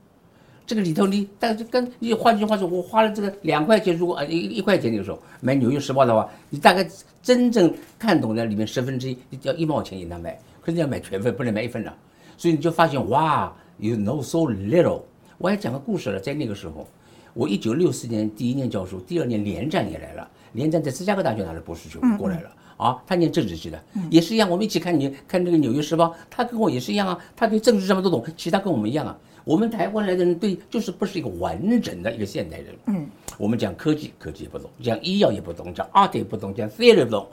[0.65, 6.87] 这个里头你，但是跟你换句话说，我花了这个两块钱，如果呃一一块钱那个时候买《纽约时报》的话，你大概
[7.21, 11.93] 真正看懂的里面十分之一，要一毛钱也能买，可是你要买全份，不能买一份的，
[12.37, 15.01] 所以你就发现哇，you know so little。
[15.37, 16.87] 我还讲个故事了，在那个时候，
[17.33, 29.17] 我一九六四年第一年教书，第二年连战也来了，连战在芝加哥大学拿了博士学位过来了啊，他念政治系的，也是一样，我们一起看你看这个《纽约时报》，他跟我也是一样啊，他对政治什么都懂，其他跟我们一样啊。
[29.43, 32.75] 我们台湾来的人对，就是不是一个完整的一个现代人。
[32.87, 37.27] 嗯，我们讲科技，科技也不懂；讲医药也不懂；讲 art 也不懂；讲 theory 也不懂，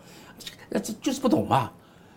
[0.68, 1.70] 那这就是不懂嘛。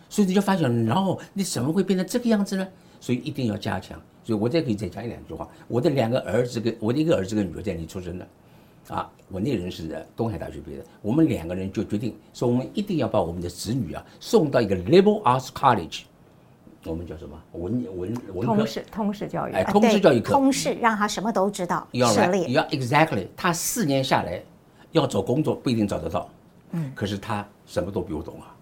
[0.09, 2.67] 所以你就发现，然后你怎么会变成这个样子呢？
[2.99, 3.99] 所以一定要加强。
[4.23, 5.47] 所以我再可以再讲一两句话。
[5.67, 8.27] 我的两个儿子跟我的一个儿子跟女儿在那里出生的，
[8.89, 16.01] 啊，我那人是东海大学毕业的，我们两个人就决定说，我们一定要把我们的子女啊送到一个 liberal arts college。
[16.89, 18.55] 我们叫什么文文文科？
[18.55, 21.87] 通识通识教育，哎，通识教育课，通识让他什么都知道。
[21.91, 22.07] 要
[22.47, 24.41] 要 exactly，他四年下来
[24.91, 26.29] 要找工作不一定找得到，
[26.71, 28.55] 嗯，可是他什么都比我懂啊。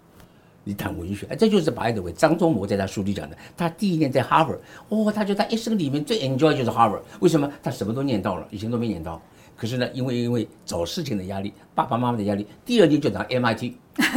[0.63, 3.37] 你谈文学，哎，这就是白德伟张忠谋在他书里讲的。
[3.55, 4.53] 他第一年在哈佛，
[4.89, 7.49] 哦，他觉得他一生里面最 enjoy 就是哈佛，为什么？
[7.63, 9.21] 他什么都念到了，以前都没念到。
[9.57, 13.73] 可是呢，因为因为找事情的压力，爸爸妈妈的压力，第二天就到 MIT，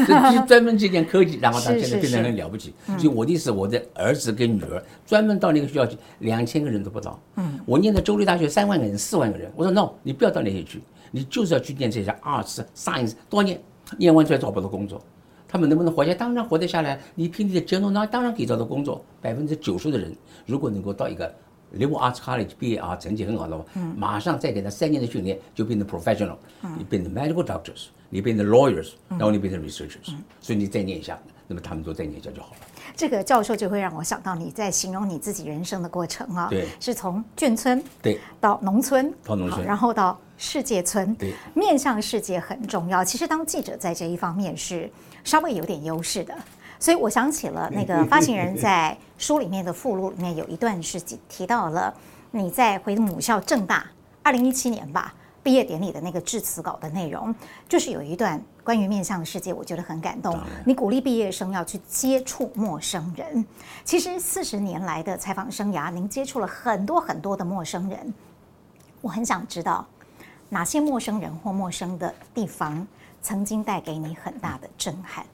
[0.07, 2.75] 就专门去念科技，然后他现在变得很了不起。
[2.99, 7.19] 所以我的意思，我的儿子跟女儿专门到那个学校去，两千个人都不到。
[7.37, 9.51] 嗯，我念的州立大学三万个人，四万个人。
[9.57, 13.59] 我说 no，你不要到那些去，你就是要去念这些 arts science，多念，
[13.97, 15.03] 念完出来找不到工作。
[15.49, 16.15] 他们能不能活下来？
[16.15, 17.01] 当然活得下来。
[17.15, 19.03] 你凭你的 general knowledge，当然可以找到工作。
[19.23, 21.35] 百分之九十的人，如果能够到一个。
[21.75, 23.65] Liberal arts college 毕业啊，成绩很好的话，
[23.97, 26.37] 马上再给他三年的训练，就变成 professional，
[26.77, 32.57] 你变成 medical doctors，你变成 lawyers，然后你变成 researchers，所以你再念一下，那么他们都再念一下就好了。
[32.97, 38.19] 这个教授就会让我想到你在形容你自己人生的过程啊，对，是从眷村对。
[38.41, 43.05] 到农村，到农村，然后到世界村，对，面向世界很重要。
[43.05, 44.91] 其实当记者在这一方面是
[45.23, 46.35] 稍微有点优势的。
[46.81, 51.95] 所以我想起了那个 发行人在书里面的附录里面有一段是提到了
[52.33, 53.87] 你在回母校正大
[54.25, 57.35] 二零一七年吧毕业典礼的那个致辞稿的内容，
[57.67, 60.39] 就是有一段关于面向世界，我觉得很感动。
[60.67, 63.43] 你鼓励毕业生要去接触陌生人。
[63.83, 68.13] 其实四十年来的采访生涯，您接触了很多很多的陌生人。
[69.01, 69.87] 我很想知道
[70.51, 72.87] 哪些陌生人或陌生的地方
[73.23, 75.25] 曾经带给你很大的震撼。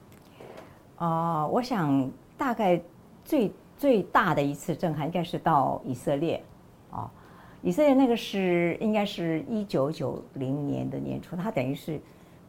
[0.97, 2.79] 哦、呃，我想大概
[3.23, 6.43] 最最大的一次震撼应该是到以色列，
[6.91, 7.09] 哦，
[7.61, 11.99] 以色列那个是应该是一九九零年的年初，它等于是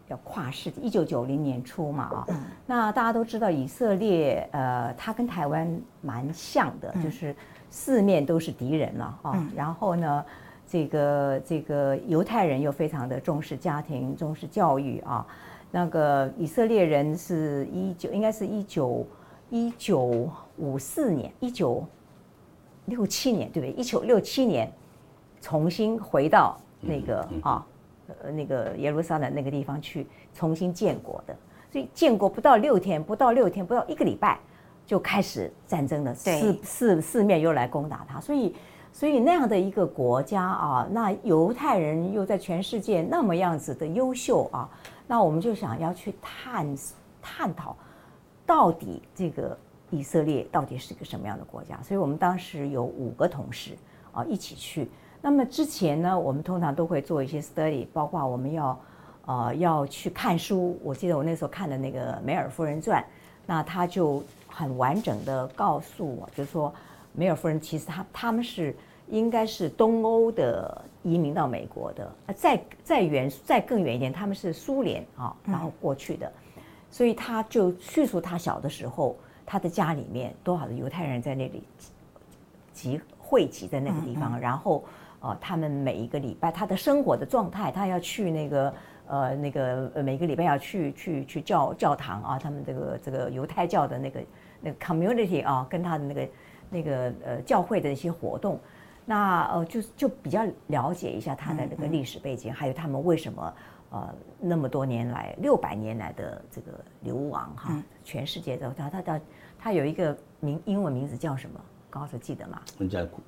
[0.09, 2.35] 要跨世纪，一九九零年初嘛，啊、哦，
[2.67, 7.37] 那大家都知道以色列，呃，它跟台湾蛮像的，就是
[7.69, 10.25] 四面都是敌人了，啊、哦，然后呢，
[10.67, 15.27] 这个这个犹太人又非常的重视家庭，重视教育啊。
[15.71, 19.07] 那个以色列人是一九，应该是一九
[19.51, 21.85] 一九五四年，一九
[22.87, 23.73] 六七年，对不对？
[23.73, 24.73] 一九六七年
[25.41, 27.67] 重新回到那个啊，
[28.07, 31.37] 呃，那个耶路撒冷那个地方去重新建国的。
[31.71, 34.41] 所以建国不到六天，不到六天，不到一个礼拜
[34.87, 38.19] 就开始战争了，四四四面又来攻打他。
[38.19, 38.57] 所以，
[38.99, 44.69] 所以那样的一个国家啊，那犹太人又在全世界那么样子的优秀啊。
[45.07, 46.77] 那我们就想要去探
[47.23, 47.77] 探讨，
[48.45, 49.57] 到底这个
[49.91, 51.79] 以色列到底是个什么样的国家？
[51.81, 53.79] 所以我们当时有五个同事
[54.11, 54.91] 啊一起去。
[55.23, 58.81] 那么之前呢，我们通常都会做一些 study，包括我们要
[59.27, 60.77] 呃要去看书。
[60.83, 63.01] 我记得我那时候看的那个《梅尔夫人传》，
[63.47, 66.75] 那他就很完整的告诉我，就是说
[67.13, 68.75] 梅尔夫人其实他他们是。
[69.11, 76.31] 应该是东欧的移民到美国的，再再远再更远一点，他们是苏联啊，然后过去的，
[76.91, 79.17] 所以他就叙述他小的时候，
[79.47, 81.63] 他的家里面多少的犹太人在那里
[82.73, 84.85] 集汇集在那个地方，然后
[85.21, 88.75] 呃，他们每一个礼拜他的生活的状态，他要去那个
[89.07, 94.21] 呃那个呃每个礼拜要去去去教教堂啊，他们这个这个犹太教的那个
[94.61, 96.29] 那个 community 啊，跟他的那个
[96.69, 98.61] 那个呃教会的一些活动。
[99.11, 103.55] 那呃，就就比较了解一下他的那个历史背景，还有他们为什么
[103.89, 109.21] 呃那么多年来六百年来的这个流亡哈，全世界的他他他
[109.59, 111.59] 他有一个名英文名字叫什么？
[111.89, 112.61] 高老师记得吗？
[112.77, 113.23] 我们叫古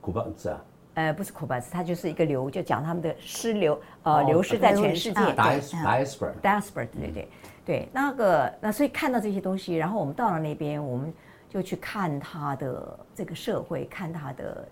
[0.00, 0.60] 古巴兹啊？
[0.94, 5.20] 呃，不是古巴兹，他就是一个流，就讲他们的失流呃流失在全世界。
[5.20, 7.28] Diaspora，Diaspora，对对
[7.64, 11.14] 对，那个那所以看到这些东西，然后我们到了那边，我们
[11.48, 14.66] 就去看他的这个社会，看他的。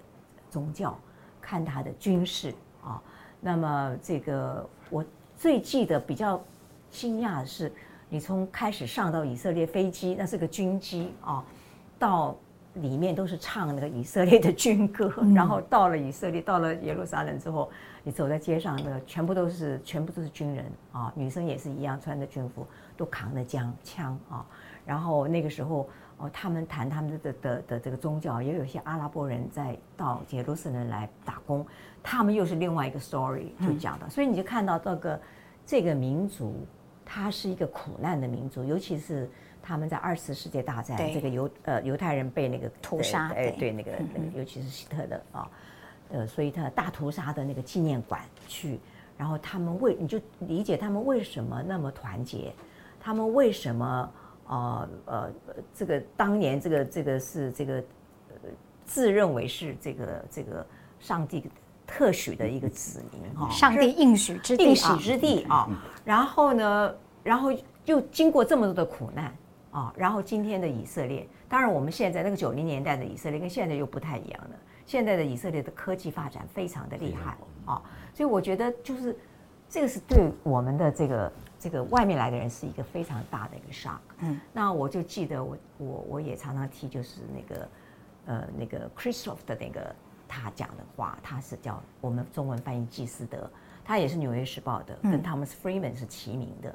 [0.51, 0.99] 宗教，
[1.41, 3.01] 看他的军事啊，
[3.41, 5.05] 那么这个我
[5.37, 6.43] 最记得比较
[6.91, 7.73] 惊讶的是，
[8.09, 11.45] 你从开始上到以色列飞机，那是个军机啊，
[11.99, 12.37] 到
[12.75, 17.71] 里面都是唱那个以色列的军歌，然后到了以色列，到了耶路撒冷之后，
[18.03, 24.47] 你走在街上，那个全部都是全部都是军人啊，女生也是一样穿着军服，都扛着枪枪啊，
[24.85, 25.89] 然后那个时候。
[26.19, 31.65] 哦，他们谈他们的的的的这个宗教，也有一些阿拉伯人在到耶路撒冷来打工，
[32.03, 35.21] 他们又是另外一个 story 就讲的，嗯、所以你就看到这个
[35.65, 36.67] 这个民族，
[37.05, 39.31] 它是一个苦难的民族，尤其是
[39.63, 45.51] 他们在二次世界大战，这个犹呃犹太人被那个屠杀，哎对那个那个，尤其是希特勒啊，
[46.11, 48.81] 呃，所以他大屠杀的那个纪念馆去，
[49.17, 52.53] 然后他们为你就理解他们为什么那么团结，
[52.99, 54.13] 他们为什么
[54.49, 55.31] 呃呃
[55.73, 57.75] 这个当年这个这个是这个
[58.29, 58.51] 呃
[58.85, 60.67] 自认为是这个这个
[60.99, 61.49] 上帝
[61.87, 65.69] 特许的一个子民哈，上帝应许之地应许之地啊，
[66.05, 67.51] 然后呢，然后
[67.85, 69.35] 又经过这么多的苦难
[69.71, 74.51] 啊，然后今天的以色列，当然我们现在那个九零年代的以色列跟现在又不太一样了。
[74.85, 77.83] 现在的以色列的科技发展非常的厉害啊，
[78.15, 79.15] 所以我觉得就是
[79.69, 83.99] 这个是对我们的这个这个外面来的人是一个非常大的一个 shock。
[84.19, 87.69] 嗯，那我就记得我我我也常常提就是那个
[88.27, 89.95] 呃那个 Christophe 的那个
[90.27, 93.51] 他讲的话，他是叫我们中文翻译季斯德，
[93.85, 96.75] 他也是纽约时报的，跟 Thomas Friedman 是齐名的。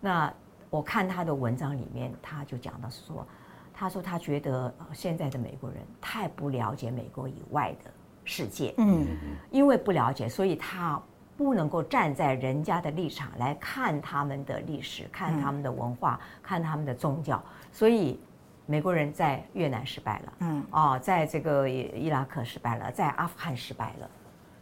[0.00, 0.32] 那
[0.70, 3.26] 我看他的文章里面，他就讲到说。
[3.74, 7.90] 他说：“他觉得现在的美国人太不了解美国以外的
[8.22, 9.06] 世界，嗯，
[9.50, 11.02] 因为不了解，所以他
[11.42, 17.42] 不能够站在人家的立场来看他们的历史，看他们的文化，看他们的宗教。
[17.72, 18.20] 所以
[18.66, 24.10] 美国人在越南失败了，嗯，哦，在这个伊拉克失败了，在阿富汗失败了，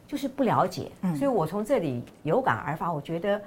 [0.06, 0.90] 就是不了解。
[1.16, 3.40] 所以我从这里有感而发，我觉得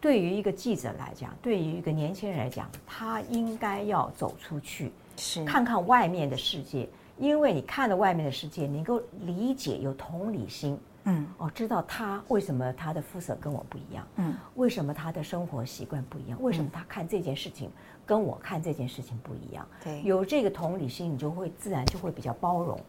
[0.00, 17.70] 对于一个记者来讲，对于一个年轻人来讲，他应该要走出去。”是看看外面的世界，因为你看了外面的世界，你能够理解，有同理心，嗯，哦，知道他为什么他的肤色跟我不一样，嗯，为什么他的生活习惯不一样，为什么他看这件事情
[18.06, 22.80] 跟我看这件事情不一样，对，有这个同理心，你就会自然就会比较包容，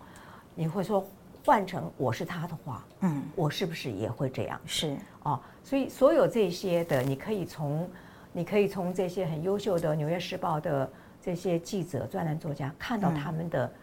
[0.54, 1.06] 你会说，
[1.45, 4.60] 换成我是他的话，嗯，我是不是也会这样？
[4.65, 4.97] 是。
[5.23, 7.89] 哦，所以所有这些的，你可以从，
[8.32, 10.89] 你可以从这些很优秀的《纽约时报》的。
[11.21, 13.73] 这些记者、专栏作家看到他们的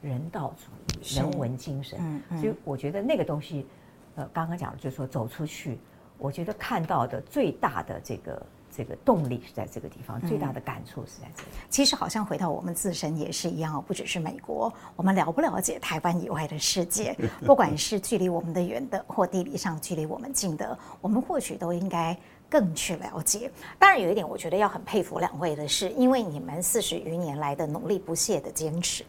[0.00, 3.66] 人道主义、人文精神，所以我觉得那个东西，
[4.14, 5.78] 呃，刚刚讲的就是说走出去，
[6.18, 11.48] 我觉得看到的最大的这个这个动力是在这个地方，最大的感触是在这里。
[11.68, 22.16] 其实好像回到我们自身也是一样，不只是美国，我们了不了解台湾以外的世界， 不管是距离我们的远的，或地理上距离我们近的，我们或许都应该。
[22.50, 29.04] 更去了解，当然有一点，我觉得要很佩服两位的是，因为你们四十余年来的努力不懈的坚持，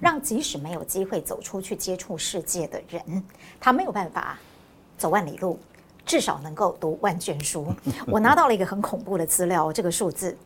[0.00, 3.24] 让即使没有机会走出去接触世界的人，
[3.58, 4.38] 他没有办法
[4.98, 5.58] 走万里路，
[6.04, 7.66] 至少能够读万卷书。
[8.06, 10.36] 我拿到了一个很恐怖的资料，这个数字。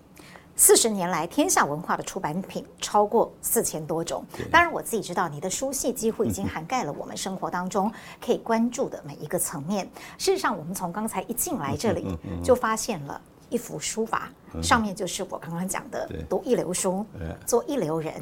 [0.59, 4.25] 四十年来，天下文化的出版品超过四千多种。
[4.51, 7.92] 当然，我自己知道你的书系几乎已经涵盖了我们生活当中
[8.25, 9.87] 可以关注的每一个层面。
[10.16, 14.31] 事实上，我们从刚才一进来这里就发现了一幅书法，
[14.62, 17.05] 上面就是我刚刚讲的“读一流书，
[17.45, 18.14] 做一流人，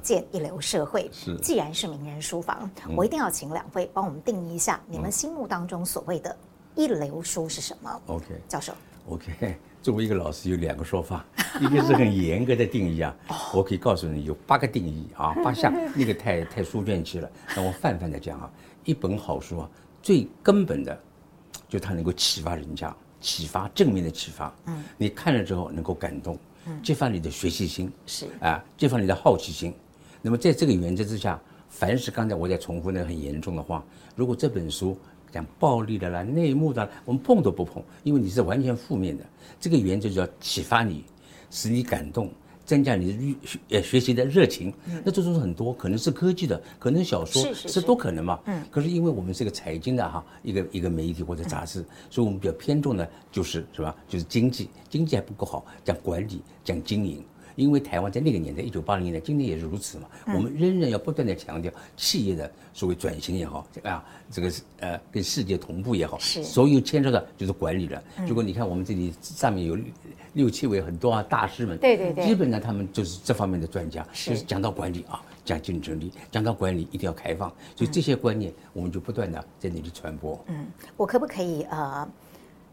[0.00, 1.10] 建一流社会”。
[1.42, 6.34] 既然是名人书房，我一定要请两位帮我们定义一下你们心目当中所谓的
[6.76, 8.72] 一流书是什么？OK，教授。
[9.08, 9.58] OK。
[9.82, 11.24] 作为一个老师，有两个说法，
[11.60, 13.16] 一个是很严格的定义啊，
[13.54, 17.30] 我可以告诉你有八个定义啊， 八项，那个太太书卷气了。
[17.56, 18.50] 那我泛泛的讲啊，
[18.84, 19.70] 一本好书啊，
[20.02, 21.00] 最根本的，
[21.66, 29.74] 就它能够启发人家，启发正面的启发，嗯，你看了之后能够感动，嗯，激发你的学习心，是啊，激发你的好奇心。
[30.20, 31.40] 那么在这个原则之下，
[31.70, 33.82] 凡是刚才我在重复那个很严重的话，
[34.14, 34.98] 如果这本书。
[35.30, 39.24] 讲暴力的啦、内幕的，我们碰都不碰，因为你是完全负面的。
[39.60, 41.04] 这个原则就要启发你，
[41.50, 42.30] 使你感动，
[42.64, 44.72] 增加你的学呃学习的热情。
[45.04, 48.40] 那这种很多，可能是科技的，可能小说，是都可能嘛。
[48.46, 48.62] 嗯。
[48.70, 53.94] 可是因为我们是个财经的哈，一个一个媒体或者杂志，所以我们比较偏重的就是什么？
[54.08, 57.22] 就是经济，经济还不够好，讲管理，讲经营。
[57.60, 60.08] 因为台湾在那个年代，一九八零年代，今天也是如此嘛。
[60.26, 68.02] 我们仍然要不断的强调企业的所谓转型也好，啊，这个是呃跟世界同步也好，是所有牵涉的就是管理了。
[68.26, 69.76] 如果你看我们这里上面有
[70.32, 80.42] 六七位很多啊大师们，对对对，基本上他们就是这方面的专家，就是讲到管理啊，讲竞争力，讲到管理一定要开放，所以这些观念我们就不断的在那里传播。
[80.46, 82.08] 嗯，我可不可以呃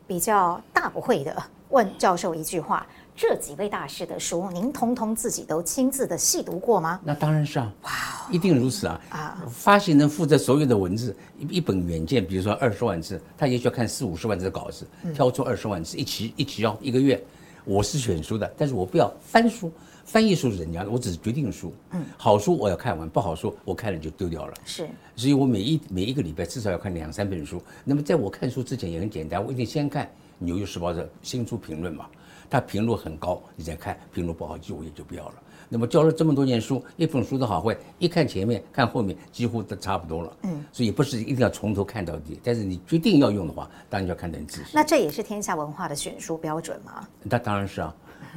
[0.05, 1.35] 比较大不会的
[1.69, 2.87] 问教授一句话？
[3.17, 7.01] 这几位大师的书，您通通自己都亲自的细读过吗？
[7.03, 7.91] 那当然是啊，哇，
[8.31, 9.01] 一定如此啊！
[9.09, 14.85] 啊，发行人负责所有的文字，一一本原件，比如说二十万字，他也许要看四五十万字的稿子，
[15.15, 17.19] 挑出二十万字，一期一期要一个月。
[17.65, 19.71] 我是选书的，但是我不要翻书，
[20.05, 21.73] 翻译书是人家的，我只是决定书。
[21.93, 24.53] 嗯，好书我要看完，不好书我看了就丢掉了。
[24.63, 27.59] 是，所以我每一每一个礼拜至少要看两三本书。
[27.83, 30.05] 那么在我看书之前也很简单，我一定先看
[30.37, 32.05] 《纽约时报》的新书评论嘛。
[32.49, 35.35] 他评论很高，你再看评论不好，就我也就不要了。
[35.69, 40.37] 那么教了这么多年书，一本书的好坏，一看前面看后面，几乎都差不多了。
[40.43, 44.71] 嗯，所以不是一定要从头看到底，但是你决定要用的话，当然要看得很仔细。
[44.73, 47.05] 那这也是天下文化的选书标准吗？
[47.23, 47.93] 那当然是啊，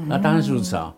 [0.08, 0.92] 那当然是如此啊。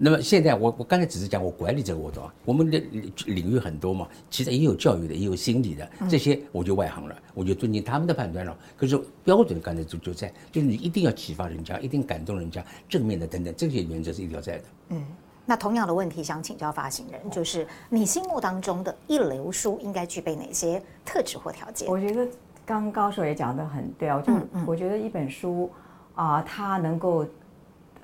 [0.00, 2.78] 嗯那么现在我我刚才只是讲我管理这个我懂，我们的
[3.26, 8.56] 领域很多嘛，其实也有教育的，也有心理的，这些我就外行了，我就尊敬他们的判断了。
[8.76, 14.64] 可是标准刚才就就在，就是你一定要启发人家，一定感动人家，正面的等等，这些原则是一定要在的。
[14.90, 15.04] 嗯，
[15.44, 21.88] 那同样的问题想请教发行人，就是你心目当中的一流书应该具备哪些特质或条件？
[21.88, 22.24] 我觉得
[22.64, 24.32] 刚刚高手也讲得很对啊，就
[24.64, 25.68] 我觉得一本书
[26.14, 27.26] 啊，它能够。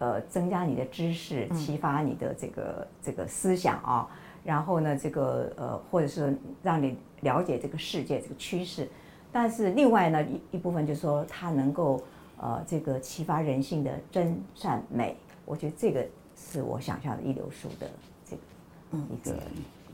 [0.05, 4.07] 呃，增加你的知识，启发你的这个、嗯、这个思想啊，
[4.45, 8.87] 然后呢，这个呃，或者是让你了解这个世界这个趋势。
[9.33, 12.03] 但是另外呢，一一部分就是说，它能够
[12.37, 15.17] 呃，这个启发人性的真善美。
[15.47, 17.89] 我觉得这个是我想象的一流书的
[18.27, 18.43] 这个
[18.91, 19.35] 嗯一个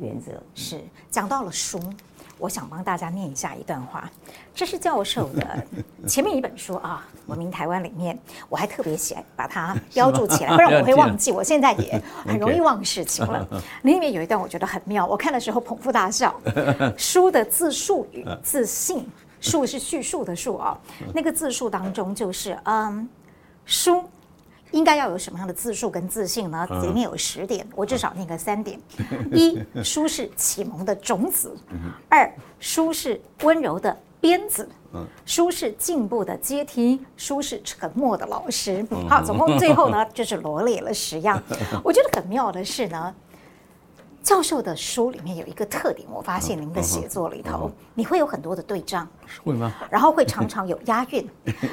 [0.00, 0.32] 原则。
[0.56, 1.78] 是讲到了书。
[2.40, 4.10] 我想帮大家念一下一段话，
[4.54, 5.66] 这是教授的
[6.08, 8.18] 前面一本书啊，《文明台湾》里面，
[8.48, 11.30] 我还特别写把它 标注起来，不然我会忘记。
[11.30, 13.46] 我现在也 很容易忘事情了。
[13.82, 16.34] 里面有一段我觉得很妙，我看的时候捧腹大笑。
[16.96, 19.06] 书的自述与自信，
[19.40, 20.78] 述是叙述的述啊，
[21.14, 23.08] 那个自述当中就是嗯，
[23.66, 24.02] 书。
[24.72, 26.66] 应该要有什么样的自述跟自信呢？
[26.82, 28.78] 里面有十点，我至少念个三点：
[29.32, 31.50] 一，书是启蒙的种子；
[32.08, 34.64] 二，书是温柔的鞭子；
[35.24, 38.86] 书是进步的阶梯；书是沉默的老师。
[39.08, 41.42] 好，总共最后呢，就是罗列了十样。
[41.82, 43.14] 我觉得很妙的是呢。
[44.22, 49.08] 教授的书里面有一个特点，我发现您的写作里头，你会有很多的对仗，
[49.42, 49.72] 会吗？
[49.90, 51.26] 然后会常常有押韵，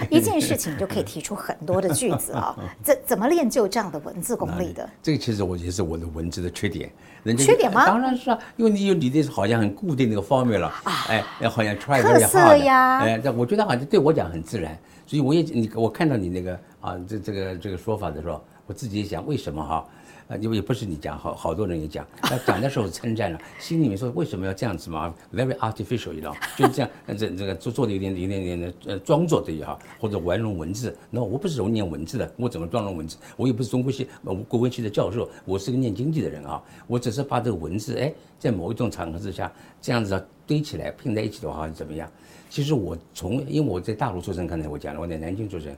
[0.09, 2.55] 一件事情就可以提出很多的句子啊。
[2.81, 4.89] 怎怎么练就这样的文字功力的？
[5.03, 6.91] 这个其实我觉得是我的文字的缺点。
[7.37, 7.85] 缺点吗？
[7.85, 10.73] 当然是啊，因为你有你的好像很固定那个方面了，
[11.09, 19.75] 哎，好像 try 特色呀，哎，这我觉得好像对我讲很自然，所以我也你我看到你那个啊这这个这个说法的时候，我自己也想为什么哈？
[19.75, 19.85] 啊，
[20.27, 22.05] 啊因为也不是你讲，好好多人也讲。
[22.23, 30.95] 那讲的时候称赞了，心里面说为什么要这样子嘛？Very artificial，你知道，就是这样，这这个做做的有点有点点的呃装作的也好，或者玩弄文字。
[31.09, 33.17] 那我不是揉念文字的，我怎么装弄文字？
[33.37, 36.61] 我也不是中国系呃国文系的教授，我是个念经济的人啊。
[36.87, 39.51] 我只是把这个文字哎，在某一种场合之下
[39.81, 42.09] 这样子堆起来拼在一起的话怎么样？
[42.49, 45.73] 其实我从因为我在大陆出生，刚才我讲了，我在南京出生。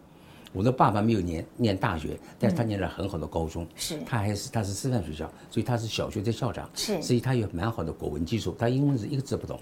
[0.52, 3.68] 我的爸爸没有念念大学，但是他念了很好的高中。
[3.76, 6.70] 是、嗯，他还是他是师范学校，所以他是小学的校长。
[6.74, 8.56] 是，所以他有蛮好的国文基础。
[8.58, 9.60] 他英文是一个字不懂，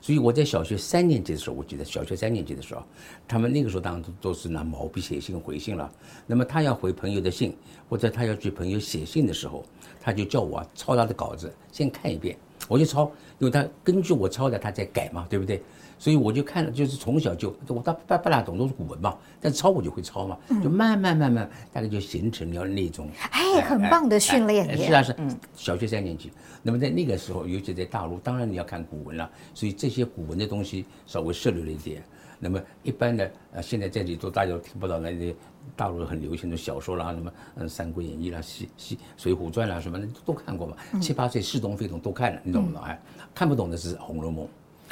[0.00, 2.82] 所以我在小学三年级的时候，我记得小学三年级的时候，
[3.26, 5.90] 他们那个时候当然都都是拿毛笔写信回信了。
[6.26, 7.56] 那么他要回朋友的信，
[7.88, 9.64] 或者他要去朋友写信的时候，
[10.00, 12.36] 他就叫我抄他的稿子，先看一遍，
[12.68, 15.60] 我就抄，因为他根据我抄的，他在改嘛，对不对？
[16.00, 24.76] 所以我就看了，就是从小就我大不不大懂，都是古文嘛，但抄我就会抄嘛，就慢慢慢慢，大概就形成了那种哎，很棒的训练。
[24.78, 25.14] 是啊是，
[25.54, 26.32] 小学三年级。
[26.62, 32.02] 那么在那个时候，尤其在大陆，当然你要看古文了，所以这些古文的东西稍微涉猎了一点。
[32.38, 35.34] 那么一般的呃，现在在这里都大家都听不到那些
[35.76, 42.82] 大陆很流行的小说啦，什么嗯《三国演义》啦、《西西水浒传》啦什么的都看过嘛，七八岁似懂非懂都看了，你懂不懂？
[42.82, 42.98] 哎，
[43.34, 44.46] 看不懂的是《红楼梦》。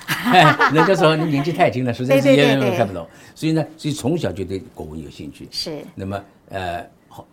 [0.07, 3.07] 哎，人家说你年纪太轻了，实在是也看不懂。
[3.35, 5.49] 所以呢，所以从小就对国文有兴趣。
[5.51, 5.85] 是。
[5.95, 6.87] 那么，呃，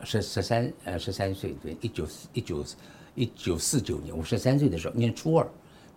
[0.03, 2.65] 十十三呃十三岁，对，一九一九
[3.15, 5.47] 一九四九年，我十三岁的时候念初二，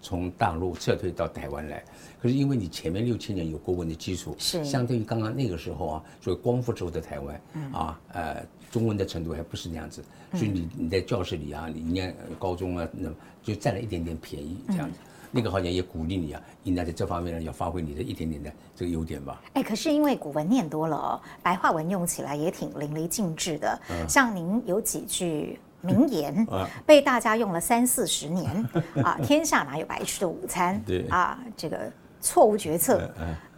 [0.01, 1.83] 从大陆撤退到台湾来。
[2.21, 10.03] 可是因为你前面六七年有国文的基础，是相对于刚刚那个时候啊，所以光复之后的台湾，嗯、啊，呃，中文的程度还不是那样子，
[10.33, 13.11] 所以你你在教室里啊，你念高中啊，那
[13.43, 14.99] 就占了一点点便宜这样子。
[15.01, 19.41] 嗯那个好像也鼓励你啊，应该在这方面呢要发挥你的一点点的这个优点吧。
[19.55, 23.79] 哎，可是因为古文念多了哦，白话文用起来也挺淋漓尽致的。
[24.09, 26.47] 像您有几句名言，
[26.87, 28.69] 被大家用了三四十年
[29.05, 30.81] 啊，天下哪有白吃的午餐？
[30.87, 33.11] 对啊，这个错误决策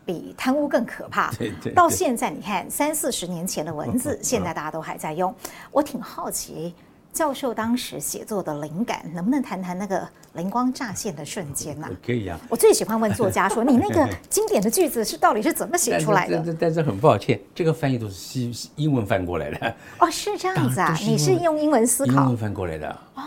[0.05, 1.33] 比贪污更可怕。
[1.75, 5.33] 到现在你看三四十年前的文字， 现在大家都还在用，
[5.71, 6.75] 我挺好奇。
[7.13, 11.89] 教授当时写作的灵感，能不能谈谈那个灵光乍现的瞬间呢？
[12.05, 12.39] 可以啊。
[12.49, 19.75] 我最喜欢问作家说：“你那个 经典的句子是到底是怎么写出来的？”但是，但是很抱歉，这个翻译都是西英文翻过来的。
[19.99, 20.97] 哦，是这样子啊？
[21.01, 22.23] 你是用英文思考？
[22.23, 22.89] 英文翻过来的。
[23.17, 23.23] 哦。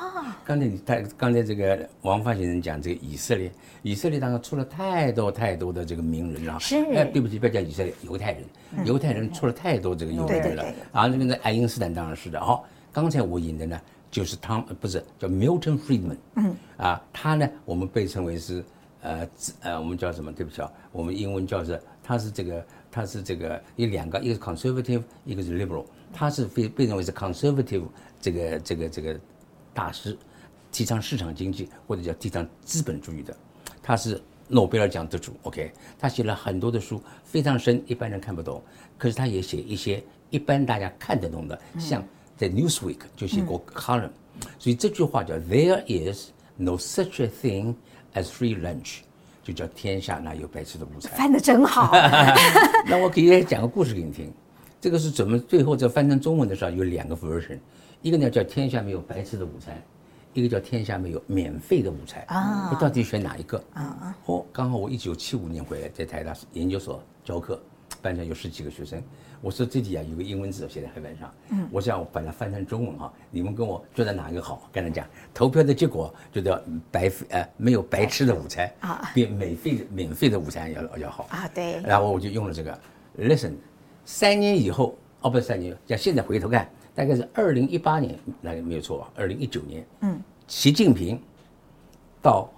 [0.46, 6.58] 刚才你他刚才这个王发先生讲这个以色列，以色列当中出了太多太多的这个名人了。
[6.60, 6.78] 是。
[6.96, 8.44] 哎，对不起，不要讲以色列，犹太人，
[8.86, 10.64] 犹太人出了太多这个犹太人了。
[10.94, 12.62] 啊，那边的爱因斯坦当然是的哈。
[12.94, 13.82] 刚才我引的呢，
[14.12, 16.56] 就是汤不是叫 Milton Friedman，嗯。
[16.78, 18.64] 啊，他呢我们被称为是
[19.02, 19.28] 呃
[19.62, 20.32] 呃我们叫什么？
[20.32, 27.84] 对不起啊，我们英文叫是他是这个他是这个有两个，一个是 conservative，一个是 liberal，他是被被认为是 conservative
[28.22, 29.20] 这个这个这个
[29.74, 30.16] 大师，
[30.72, 33.36] 提倡市场经济或者叫提倡资本主义的，
[33.82, 38.62] 他是诺贝尔奖得主，OK，他写了很多的书，非常深，一般人看不懂，
[39.00, 42.04] 可是他也写一些一般大家看得懂的，像。
[42.38, 44.10] 在 Newsweek 就写过 column，
[44.60, 47.76] 所以这句话叫 There is no such a thing
[48.14, 49.00] as free lunch，
[49.44, 51.12] 就叫天下哪有白吃的午餐。
[51.18, 51.92] 翻的真好。
[52.88, 54.32] 那我可以讲个故事给你听，
[54.82, 57.60] 这个是怎么最后这翻成中文的时候有两个 version，
[58.02, 59.82] 一个呢叫天下没有白吃的午餐，
[60.34, 62.24] 一个叫天下没有免费的午餐。
[62.28, 63.64] 啊，你到底选哪一个？
[63.74, 67.62] 啊哦，刚好我一九七五年回来，在台大研究所教课，
[68.02, 69.02] 班上有十几个学生。
[69.44, 74.70] 我说这里啊有个英文字写在黑板上，嗯，我想我把它翻成中文哈，你们跟我觉得哪一个好？
[74.72, 76.58] 跟他讲，投票的结果就叫
[76.90, 81.82] 白费呃没有白吃的午餐啊，比免费的免费的午餐要要好啊，对。
[81.82, 82.80] 然后我就用了这个
[83.20, 83.52] ，listen，
[84.06, 89.12] 三年以后哦不是三年，像现在回头看，大概是二零一八年，那个没有错吧？
[89.14, 91.22] 二零一九年，嗯，习近平
[92.22, 92.50] 到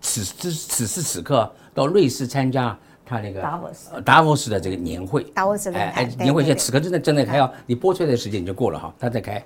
[0.00, 2.76] 此之此时此刻到瑞士参加。
[3.04, 9.42] 他那个达沃斯，达沃斯的这个年会，达沃斯的哎，年会现在此刻正在正在开啊，你播出来的时间已经过了哈，他在开。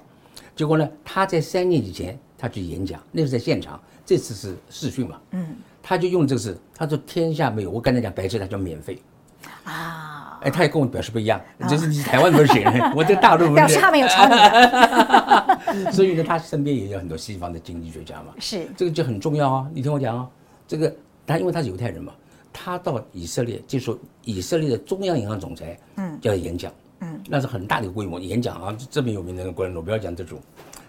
[0.55, 8.99] 结果呢，他在三年以前他去演讲，那是在现场，这次是视讯嘛，嗯，他就用这个是，他说天下没有，我刚才讲白痴，他叫免费，
[9.65, 11.39] 啊，哎，他也跟我表示不一样，
[11.69, 12.65] 这是你台湾人写，
[12.97, 13.55] 我这大陆人。
[13.55, 20.29] 表示他没有抄你， 所以呢，他身边也有很多西方的经济学家嘛，是，这个就很重要啊，你听我讲啊，
[20.67, 20.95] 这个
[21.27, 22.13] 他因为他是犹太人嘛。
[22.59, 30.41] 他到以色列接受以色列的中央银行总裁，嗯，叫他演讲，嗯，那是很大的规模演讲啊，这么有名的国际诺贝尔奖得主，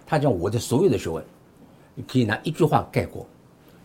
[0.06, 1.22] 他讲我的所有的学问，
[1.94, 3.28] 你可以拿一句话概括，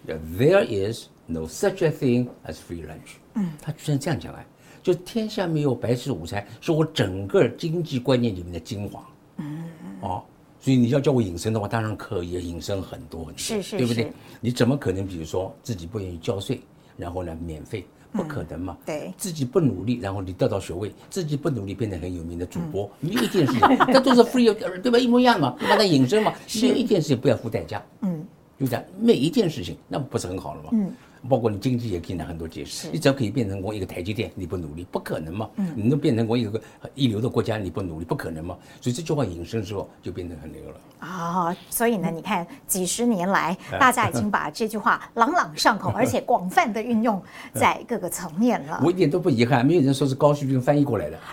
[0.07, 4.47] 叫 There is no such a thing as free lunch，嗯，他居然这样讲哎，
[4.81, 9.05] 就天下没有白吃午餐，是我整个经济观念里面的精华，
[9.39, 9.65] 嗯，
[10.03, 10.23] 哦，
[10.61, 14.13] 所以你要叫我隐身的话，当然可以隐身很多很多，是是是，对不对？
[14.41, 16.61] 你怎么可能比如说自己不愿意交税？
[16.97, 18.77] 然后呢，免费不可能嘛？
[18.85, 23.61] 对，自己不努力，然后你得到学位，自己不努力变成很有名的主播，没有一件事情，
[23.93, 24.99] 这都是 free，对吧？
[24.99, 27.83] 一模一样嘛，把它隐身嘛，没有一件事情不要付代价。
[28.03, 28.25] 嗯，
[28.61, 30.71] 就这样，每一件事情，那不是很好了吗？
[30.73, 30.93] 嗯。
[31.29, 35.49] 包括你经济也可以拿很多解释，你只要可以变成功一个台积电，你不努力不可能嘛？
[35.57, 36.61] 嗯，你能变成功一个
[36.95, 38.57] 一流的国家，你不努力不可能嘛？
[38.81, 41.57] 所以这句话引申之后就变成很牛了啊、哦！
[41.69, 47.21] 所以呢，你看几十年来，大家已经把这句话朗朗上口， 而且广泛的运用
[47.53, 48.81] 在各个层面了。
[48.85, 51.19] 我一点都不遗憾，没有人说是高旭君翻译过来的，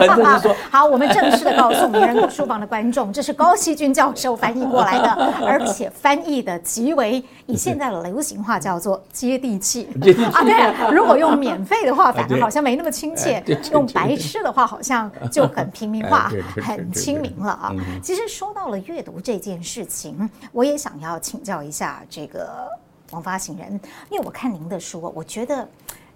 [0.00, 0.54] 很多人说。
[0.70, 5.10] 好，我们正式的告诉名人书房的观众，这是高希军教授翻译过来的，
[5.46, 9.02] 而且翻译的极为以现在的流行话叫做。
[9.12, 9.88] 接地气
[10.32, 13.42] 啊，对，如果用免费的话，反而好像没那么亲切；
[13.72, 16.30] 用白痴的话，好像就很平民化、
[16.62, 17.74] 很亲民了啊。
[18.02, 22.68] 其实说到了阅读这件事情，我也想要请教一下这个
[23.10, 23.72] 王发行人，
[24.10, 25.68] 因为我看您的书，我觉得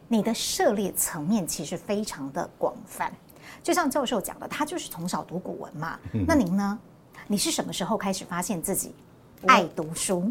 [0.09, 3.13] 你的涉猎层面其实非常的广泛。
[3.63, 5.99] 就像教授讲的，他就是从小读古文嘛。
[6.27, 6.79] 那您呢？
[7.27, 8.95] 你是什么时候开始发现自己
[9.47, 10.31] 爱读书？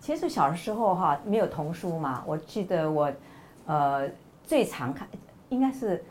[0.00, 2.22] 其实小的时候哈，没有童书嘛。
[2.26, 3.10] 我记得我，
[3.66, 4.08] 呃，
[4.44, 5.06] 最常看
[5.48, 6.02] 应该是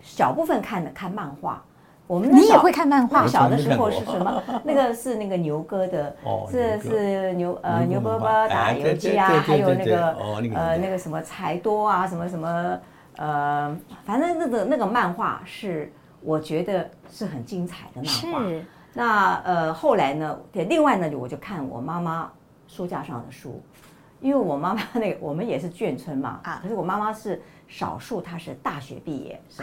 [0.00, 1.62] 小部分看的看漫画。
[2.06, 3.24] 我们你也会看漫画？
[3.26, 4.42] 小的时候是什么？
[4.64, 6.16] 那个是那个牛哥的，
[6.50, 10.16] 这是牛呃牛伯伯打游击啊，还有那个
[10.54, 12.78] 呃那个什么财多啊，什么什么
[13.16, 18.42] 呃，反正那个那个漫画是我觉得是很精彩的漫画。
[18.92, 20.36] 那呃后来呢？
[20.50, 22.28] 对，另外呢，我就看我妈妈。
[22.70, 23.60] 书架上的书，
[24.20, 29.62] 因为我妈妈那个我们也是眷村嘛啊，可是我妈妈是少数，她是大学毕业是，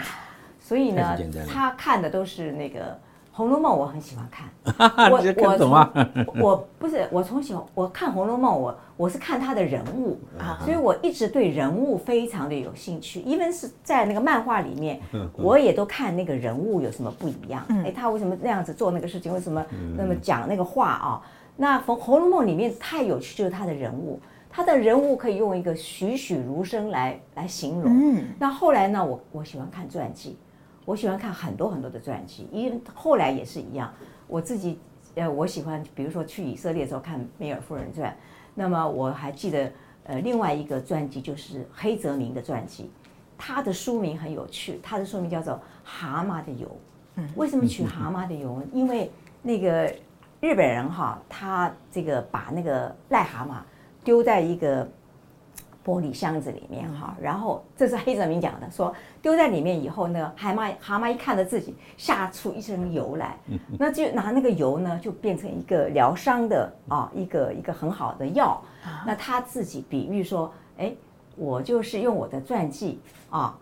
[0.59, 2.91] 所以呢，她看的都是那个
[3.31, 4.49] 《红楼梦》，我很喜欢看。
[5.09, 5.71] 我我从
[6.41, 13.21] 我不是我从小我看《红楼梦》，我我是看她的人物啊，所以我一直对人物非常的有兴趣。
[13.21, 14.99] 因为是在那个漫画里面，
[15.37, 17.63] 我也都看那个人物有什么不一样。
[17.85, 19.31] 哎，他为什么那样子做那个事情？
[19.33, 21.21] 为什么那么讲那个话啊？
[21.59, 27.91] 那《红红楼梦》里面太有趣，就是他的人物，他的人物可以用一个栩栩如生来来形容。
[27.91, 30.37] 嗯，那后来呢，我我喜欢看传记，
[30.85, 33.91] 我喜欢看很多很多的传记，因为后来也是一样。
[34.27, 34.77] 我自己
[35.15, 38.11] 呃，我喜欢，比如说去以色列的时候看《梅尔夫人传》，
[38.53, 39.71] 那么我还记得
[40.03, 42.91] 呃另外一个传记就是黑泽明的传记，
[43.35, 45.53] 他的书名很有趣，他的书名叫做
[45.83, 46.67] 《蛤蟆的油》。
[47.15, 48.63] 嗯，为什么取蛤蟆的油呢？
[48.71, 49.91] 因为那个。
[50.39, 53.55] 日本人哈，他这个把那个癞蛤蟆
[54.03, 54.87] 丢在一个
[55.83, 63.37] 玻璃箱子里面哈，然后这是黑泽明讲的，说丢在里面以后呢，蛤蟆蛤蟆一看到自己吓出一身油来，
[63.79, 68.61] 那就拿那个油呢，就变成一个疗伤的啊，一个一个很好的药。
[69.05, 70.93] 那他自己比喻说，哎，
[71.35, 73.57] 我就是用我的传记啊，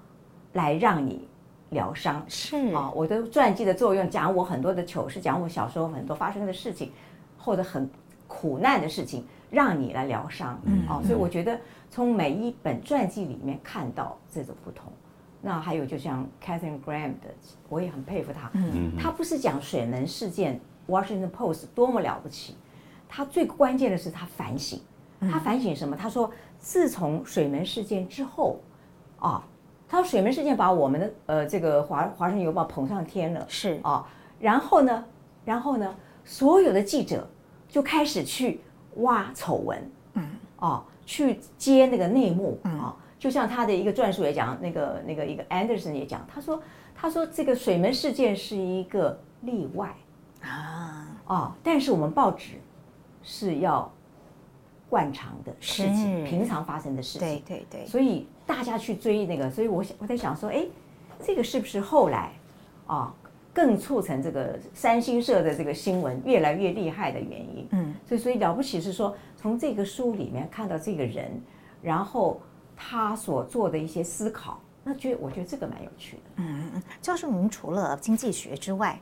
[0.53, 1.27] 来让你。
[1.75, 6.91] 疗伤是啊，我的传记的作用，讲我很多的糗事，讲我小时候很多发生的事情，
[7.37, 7.87] 或者很
[8.27, 10.59] 苦难的事情，让你来疗伤。
[10.63, 11.59] 嗯，哦，所以我觉得
[11.91, 14.91] 从每一本传记里面看到这种不同。
[15.41, 17.29] 那还有就像 Catherine Graham 的，
[17.69, 18.49] 我也很佩服他。
[18.53, 22.55] 嗯，他不是讲水门事件，Washington Post 多么了不起，
[23.07, 24.79] 他最关键的是他反省。
[25.21, 25.95] 他反省什么？
[25.95, 28.59] 他说，自从水门事件之后，
[29.19, 29.43] 啊。
[29.95, 34.05] 他说：“水门事件把我们的呃这个华华盛顿邮报捧上天了，是啊、哦。
[34.39, 35.05] 然后呢，
[35.45, 37.25] 然后呢，所有的记者
[37.69, 38.59] 就开始去
[38.95, 42.95] 挖丑闻，嗯，哦，去揭那个内幕啊、哦。
[43.17, 46.61] 就像他的一个传述也讲，那个那个一个 Anderson 也讲，他说
[46.93, 49.95] 他说这个水门事件是一个例外
[50.41, 52.55] 啊，哦，但是我们报纸
[53.23, 53.89] 是要。”
[54.89, 60.65] 惯常的事情，平常发生的事情，对对对，所以大家去追那个，所以我想我在想说，哎，
[61.23, 62.31] 这个是不是后来
[62.87, 63.13] 啊，
[63.53, 67.67] 更促成这个三星社的这个新闻越来越厉害的原因？
[67.71, 71.31] 嗯，所以所以了不起是说，从这个书里面看到这个人，
[71.81, 72.39] 然后
[72.75, 76.21] 他所做的一些思考，那觉我觉得这个蛮有趣的。
[76.35, 78.99] 嗯，教授，您除了经济学之外，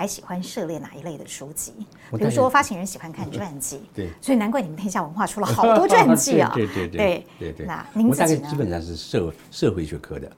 [0.00, 1.74] 还喜欢涉猎哪一类的书籍？
[2.16, 6.50] 比如说，发行人喜欢看传记， 对，所以难怪你们天下文化出了好多传记啊！
[6.56, 7.66] 对对对对对。
[7.66, 8.48] 那您自己呢？
[8.48, 10.32] 基本上是社社会学科的，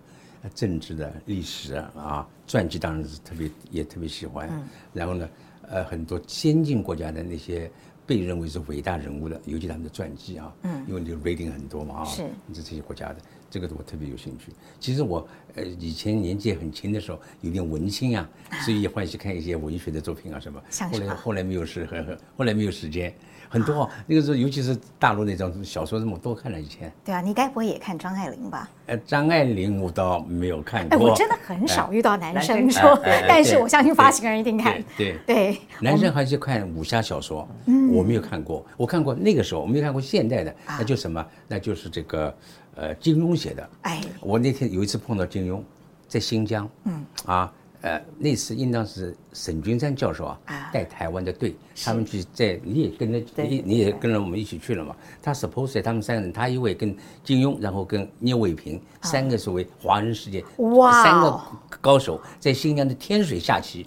[0.52, 4.50] 政治的、历史啊啊，传记当然是特别也特别喜欢。
[4.92, 5.28] 然后呢，
[5.68, 7.70] 呃，很多先进国家的那些
[8.04, 13.16] 被认为是伟大人物的，尤其他们的传记啊，嗯，因为你 reading 很多嘛啊，是，这这些国家的。
[13.53, 14.50] 这个我特别有兴趣。
[14.80, 18.26] 其实我呃以前年纪很轻的时候有点文青啊，
[18.64, 20.62] 所以也欢喜看一些文学的作品啊什么。
[20.90, 23.14] 后来后来没有时很很后来没有时间，
[23.53, 26.90] 很多那个时候尤其是大陆那种小说，这么多看了以前。
[27.05, 28.68] 对啊，你该不会也看张爱玲吧？
[28.86, 30.96] 呃，张爱玲我倒没有看过。
[30.96, 32.98] 哎，我真的很少遇到男生说，
[33.28, 34.82] 但是我相信发行人一定看。
[34.96, 37.46] 对对，男生还是看武侠小说，
[37.92, 38.64] 我没有看过。
[38.76, 42.34] 我看过那个时候，我没有看过现代的，那就什么，那就是这个。
[42.74, 43.68] 呃，金庸写的。
[43.82, 45.61] 哎，我那天有一次碰到金庸，
[46.09, 46.66] 在新疆。
[46.84, 47.05] 嗯。
[47.26, 50.38] 啊，呃，那次应当是沈君山教授啊，
[50.72, 54.94] 带台湾的队，他们去在你也跟着你你也跟着我们一起去了嘛？
[55.20, 61.40] 他 suppose 他们三个人，他一位跟金庸，然后跟聂卫平，三个所谓华人世界哇，三个
[61.80, 63.86] 高手在新疆的天水下棋，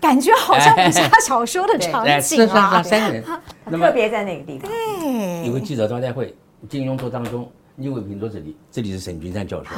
[0.00, 2.82] 感觉好像武侠小说的 场景啊。
[2.82, 3.22] 三个人，
[3.70, 6.34] 特别在那个地方，对，有个记者招待会，
[6.68, 7.50] 金庸坐当中。
[7.76, 9.70] 聂卫平坐这里，这里是沈君山教授。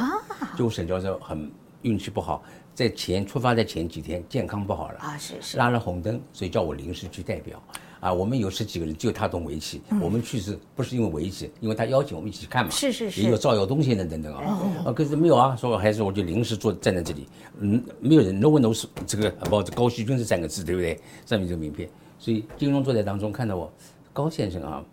[0.57, 1.49] 就沈教授很
[1.83, 2.43] 运气不好，
[2.73, 7.61] 在前出发的前几天健康不好了啊，是是拉了红灯，所以叫我临时去代表。
[7.99, 9.81] 啊，我们有十几个人，就他懂围棋。
[10.01, 11.49] 我们去是不是因为围棋？
[11.61, 12.69] 因为他邀请我们一起看嘛。
[12.69, 13.21] 是是是。
[13.21, 14.59] 也有赵耀东先生等等啊。
[14.85, 17.25] 啊，可是没有啊，说还是我就临时坐站在这里。
[17.59, 20.99] 嗯，没有人，no one knows 这个包括高希军这三个字，对不对？
[21.25, 23.71] 上面这个名片，所以金庸坐在当中看到我，
[24.11, 24.83] 高先生啊，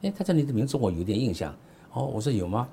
[0.00, 1.54] 哎，他这里的名字我有点印象。
[1.92, 2.66] 哦，我说有吗？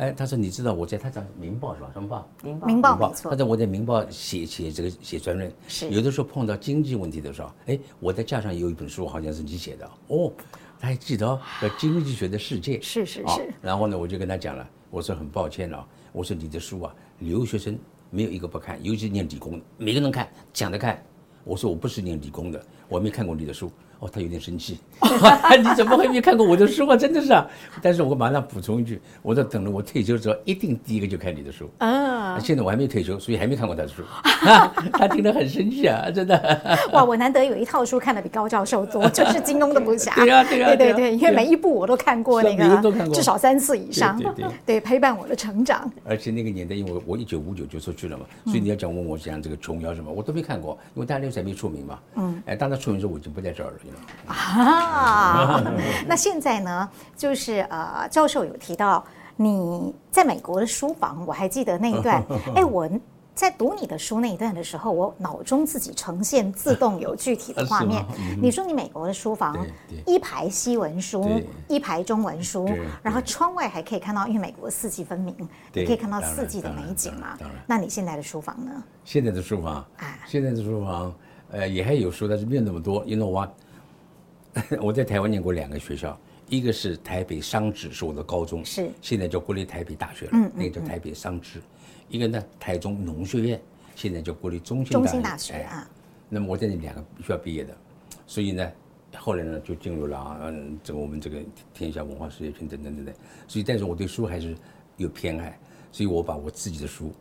[0.00, 1.90] 哎，他说你知道我在他讲《明报》是吧？
[1.92, 2.26] 什么报？
[2.42, 2.66] 明报。
[2.66, 3.12] 明报。
[3.22, 10.32] 他在我在《明报》写写这个写专论，是有的时候碰到经济问题的时候，哎，我在架上有一本书，好像是你写的哦，
[10.78, 12.78] 他还记得哦，叫《经济学的世界》。
[12.82, 13.52] 是是是。
[13.60, 17.78] 然后呢，我就跟他讲了，我说很抱歉了，我说你的书啊，留学生
[18.08, 20.98] 没有一个不看，尤其是念理工，每个人看，抢着看。
[21.44, 23.70] 我说我不是念理工的，我没看过你的书。
[24.00, 24.78] 哦，他有点生气，
[25.62, 26.96] 你怎么会没看过我的书啊？
[26.96, 27.46] 真的是啊！
[27.82, 32.38] 但是我马上补充一句，我在等着我退休之后，一定第一个就看你的书啊。
[32.38, 34.02] 现在我还没退休，所以还没看过他的书。
[34.92, 36.78] 他听得很生气啊，真的。
[36.92, 40.14] 哇，我难得有一套书看得比高教授多，就是 金庸的武侠。
[40.14, 44.16] 对啊，对啊，对对对，因为每一部我都看过那个，至少三次以上。
[44.18, 45.92] 对对对，陪伴我的成长。
[46.06, 51.98] 而且那个年代，因为我我一九五九就出去了嘛，所以你要讲问我讲这个琼瑶什么，我都没看过，因为大陆才没出名嘛。
[52.16, 52.42] 嗯。
[52.46, 53.76] 哎，当他出名时候，我已经不在这儿了。
[54.26, 55.62] 啊，
[56.06, 56.88] 那现在呢？
[57.16, 59.04] 就是呃，教授有提到
[59.36, 62.22] 你在美国的书房，我还记得那一段。
[62.54, 62.88] 哎，我
[63.34, 68.04] 在读你的书那一段的时候，我脑中自己呈现自动有具体的画面。
[68.40, 69.56] 你说你美国的书房，
[70.06, 72.68] 一排西文书，一排中文书，
[73.02, 75.34] 然后窗外还可以看到，因为美国四季分明，
[75.72, 77.38] 你可以看到四季的美景嘛。
[77.66, 78.70] 那你现在的书房呢？
[79.04, 81.14] 现在的书房啊，现在的书房，
[81.50, 83.04] 呃，也还有书，但是没有那么多。
[83.06, 83.50] You know what？
[84.82, 91.60] 我在台湾念过两个学校，一个是台北商职，是我的高中，是现在叫国立台北大学了，嗯，那个叫台北商职。
[92.08, 93.60] 一个呢，台中农学院，
[93.94, 95.88] 现在叫国立中兴中兴大学啊。
[96.28, 97.76] 那么我在那两个学校毕业的，
[98.26, 98.72] 所以呢，
[99.16, 101.38] 后来呢就进入了嗯，这个我们这个
[101.72, 103.14] 天下文化事业群等等等等。
[103.46, 104.56] 所以，但是我对书还是
[104.96, 105.56] 有偏爱，
[105.92, 107.12] 所以我把我自己的书，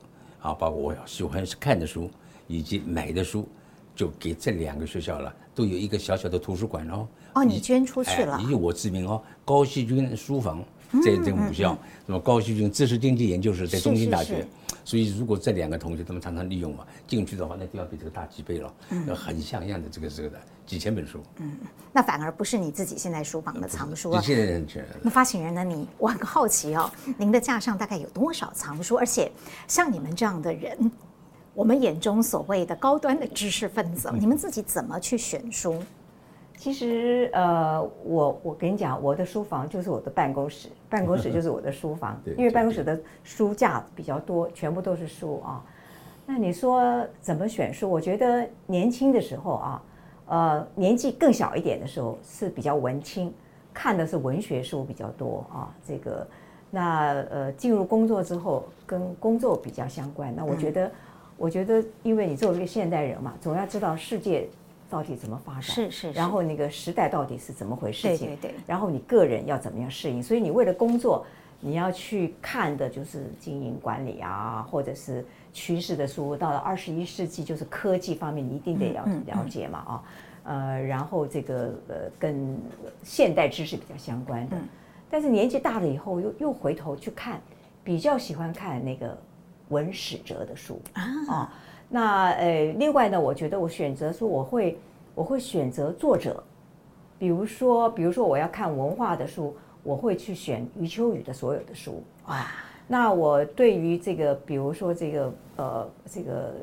[0.41, 2.09] 啊，包括我喜欢看的书
[2.47, 3.47] 以及买的书，
[3.95, 7.07] 就给这两个学校了，都有一个小小的图书馆哦。
[7.39, 10.63] 哦，你捐出去了，以我之名哦，高希军书房
[11.03, 14.45] 在这个母校，那么高希军知识经济研究室在中兴大学。
[14.85, 21.57] 所以，如果这两个同学他们常常利用嘛，进去的话，那就要比这个大几倍了，嗯，很像样的这个这个的几千本书，嗯，
[21.93, 24.19] 那反而不是你自己现在书房的藏书了。
[24.19, 24.83] 现在很全。
[25.03, 25.63] 那发行人呢？
[25.63, 28.95] 你我很好奇哦，您的架上大概有多少藏书？
[28.95, 29.31] 而且
[29.67, 30.91] 像你们这样的人，
[31.53, 35.83] 我们眼中所谓的高端的知识分子，你们自己怎么去选书？
[36.59, 45.63] 其实，呃，我我跟你讲，我的书房就是我的办公室，办公室就是我的书房， 因为办公室的书架比较多，全部都是书啊。
[46.25, 47.89] 那你说怎么选书？
[47.89, 49.83] 我觉得年轻的时候啊，
[50.27, 53.33] 呃，年纪更小一点的时候是比较文青，
[53.73, 55.73] 看的是文学书比较多啊。
[55.87, 56.27] 这个，
[56.69, 60.35] 那呃，进入工作之后，跟工作比较相关。
[60.35, 60.91] 那我觉得，
[61.37, 64.49] 我觉得，因为你作为一个现代人嘛，总要知道世界。
[64.89, 65.61] 到底怎么发展？
[65.61, 68.27] 是是，然后那个时代到底是怎么回事情？
[68.27, 68.55] 对对对。
[68.65, 70.21] 然后你个人要怎么样适应？
[70.21, 71.25] 所以你为了工作，
[71.59, 76.35] 你要去看的就是经营管理啊，或者是趋势的书。
[76.35, 80.03] 到了二十一世纪，就是科技方面，你一定得要了解嘛啊。
[80.45, 82.57] 呃，然后这个呃跟
[83.03, 84.57] 现代知识比较相关的。
[85.11, 87.39] 但是年纪大了以后，又又回头去看，
[87.83, 89.15] 比较喜欢看那个
[89.67, 90.81] 文史哲的书
[91.27, 91.53] 啊。
[91.91, 94.77] 那呃，另外呢，我觉得我选择说我会
[95.15, 96.43] 我会选择作者，
[97.17, 102.45] 比如说比如说我要看文化的书，我会去选余秋雨的所有的书哇。
[102.87, 106.53] 那我对于这个比如说这个呃这个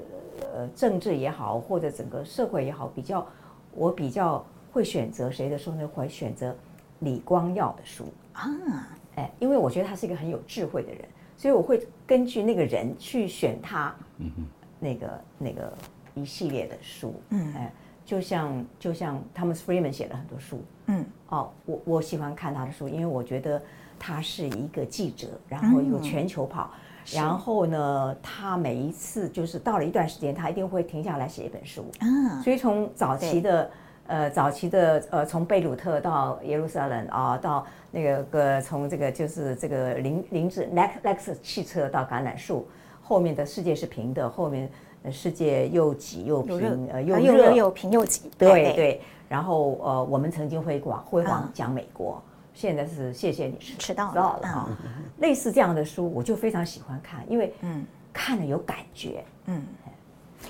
[0.54, 3.26] 呃政治也好，或者整个社会也好，比较
[3.72, 5.88] 我比较会选择谁的书呢？
[5.88, 6.54] 会选择
[7.00, 8.48] 李光耀的书啊，
[9.16, 11.00] 哎，因为我觉得他是一个很有智慧的人，
[11.36, 13.92] 所以我会根据那个人去选他。
[14.18, 14.44] 嗯哼。
[14.78, 15.72] 那个那个
[16.14, 17.72] 一系列的书，嗯，哎，
[18.04, 23.60] 就像就像 Thomas Friedman 写了很多书，嗯，哦，我我喜欢看他的书，因为我觉得
[23.98, 25.98] 他是一个记者，然后一个。
[26.00, 26.70] 全球跑，
[27.14, 33.70] 然后呢，他每一次就是到了一段时间，他一定会停下来写一本书，嗯，所以从早期的
[34.06, 42.68] 呃早期的呃从贝鲁特到耶路撒冷啊，到那个个从这个就是这个林林子 Lex 汽车到橄榄树。
[43.06, 44.68] 后面的世界是平的，后面
[45.12, 48.28] 世界又挤又平，呃，又热又平又挤。
[48.36, 49.00] 对对。
[49.28, 52.20] 然后呃，我们曾经辉煌辉煌讲美国，
[52.52, 54.68] 现在是谢谢你迟到了哈。
[55.18, 59.62] 类似这样的书，我就非常喜欢看，因为嗯，看了有感觉，嗯。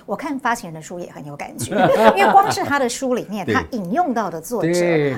[0.04, 1.74] 我看发行人的书也很有感觉，
[2.16, 4.68] 因为光是他的书里面， 他引用到的作者，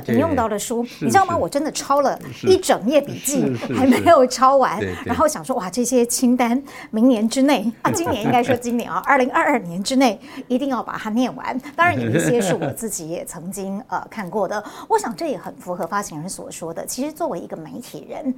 [0.06, 1.36] 引用到的书，你知道吗？
[1.36, 4.80] 我真的抄了一整页笔记，还没有抄完。
[5.04, 11.58] 然后想说，哇，这些清单，明年之内啊，今年应该说今年啊，二零二二年之内一定要把它念完。
[11.74, 14.62] 当然，有一些是我自己也曾经呃看过的。
[14.88, 18.34] 我想这也很符合发行人所说的，其实作为一个媒体人，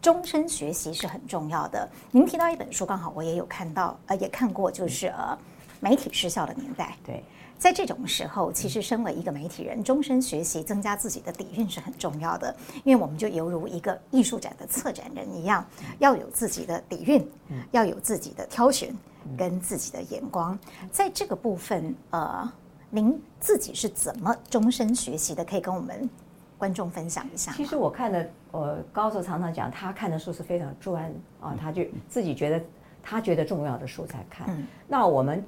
[0.00, 1.88] 终身学习是很重要的。
[2.10, 5.36] 您提到一本书，刚好我也有看到，呃，也看过，就是呃。
[5.84, 7.22] 媒体失效的年代，对，
[7.58, 12.56] 在这种时候，其实身为一个媒体人，终身学习、增加自己的底蕴是很重要的。
[12.84, 15.62] 因为我们就犹如一个艺术展的策展人一样，
[15.98, 17.30] 要有自己的底蕴，
[17.70, 18.96] 要有自己的挑选
[19.36, 20.58] 跟自己的眼光。
[20.90, 22.50] 在这个部分，呃，
[22.88, 25.44] 您自己是怎么终身学习的？
[25.44, 26.08] 可以跟我们
[26.56, 27.52] 观众分享一下。
[27.52, 31.12] 其实我看的，呃，高手常常讲，他看的书是非常专
[31.42, 32.64] 啊，他就自己觉得
[33.02, 34.46] 他觉得重要的书才看。
[34.48, 35.44] 嗯，那我们。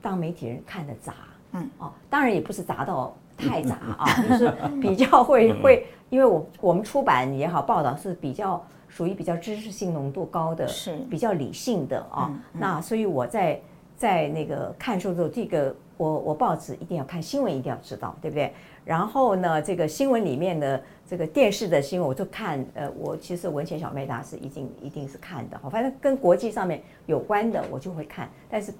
[0.00, 1.14] 当媒体人看的杂，
[1.52, 12.30] 嗯哦，当然也不是杂到太杂 啊，就是比较会会，因为我我们出版也好，报道是比较属于比较知识性浓度高的，是比较理性的啊。
[12.52, 13.60] 那所以我在
[13.96, 18.52] 在那个看书的时候，这个我我报纸一定要看新闻，一定要知道，对不对？
[18.84, 22.64] 然后呢，这个新闻里面的这个电视的新闻，我就看。
[22.74, 28.72] 呃，我其实文前小妹大是一定一定是看的，反正跟国际上面有关的我就会看，但是。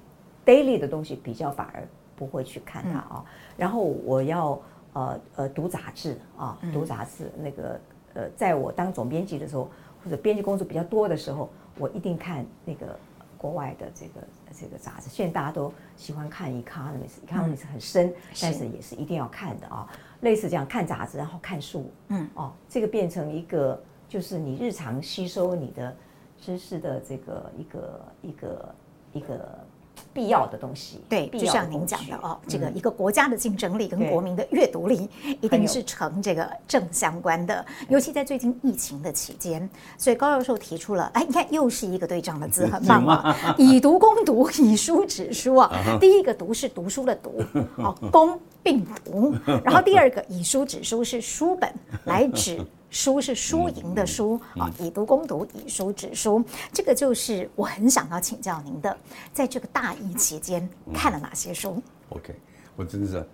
[0.49, 1.87] Daily 的东西比较反而
[2.17, 3.25] 不会去看它啊，
[3.55, 4.59] 然后我要
[4.95, 7.79] 呃呃读杂志啊，读杂志那个
[8.15, 9.69] 呃，在我当总编辑的时候，
[10.03, 12.99] 或者编辑工作比较多的时候，我一定看那个
[13.37, 14.27] 国外的这个
[14.59, 15.11] 这个杂志。
[15.11, 19.87] 现在大家都喜欢看 Economist，Economist 很深，但是也是一定要看的啊。
[20.23, 23.79] 类似这样看杂志，然后看书，嗯，哦，这个变成一个
[24.09, 25.95] 就是你日常吸收你的
[26.41, 28.75] 知识的这个一个一个
[29.13, 29.59] 一个。
[30.13, 35.09] 必要的东西，对，就像您讲的哦，这个一个国家的竞争力跟国民的阅读力，
[35.41, 37.65] 一定是成这个正相关的。
[37.89, 43.37] 尤其在最近疫情的期间，所以高教授提出了，哎，你看又是一个对仗的字，很棒啊！
[43.59, 45.71] 以毒攻毒，以书指书啊。
[46.01, 47.43] 第一个毒是读书的读，
[47.77, 49.35] 哦，攻病毒。
[49.65, 51.73] 然后第二个以书指书是书本
[52.05, 52.61] 来止。
[52.91, 58.97] 书是输赢的输啊，以毒攻毒，以书止书，这个就是我很想要请教您的，
[59.33, 62.35] 在这个大疫期间看了哪些书、嗯、？OK，
[62.77, 63.29] 我真的是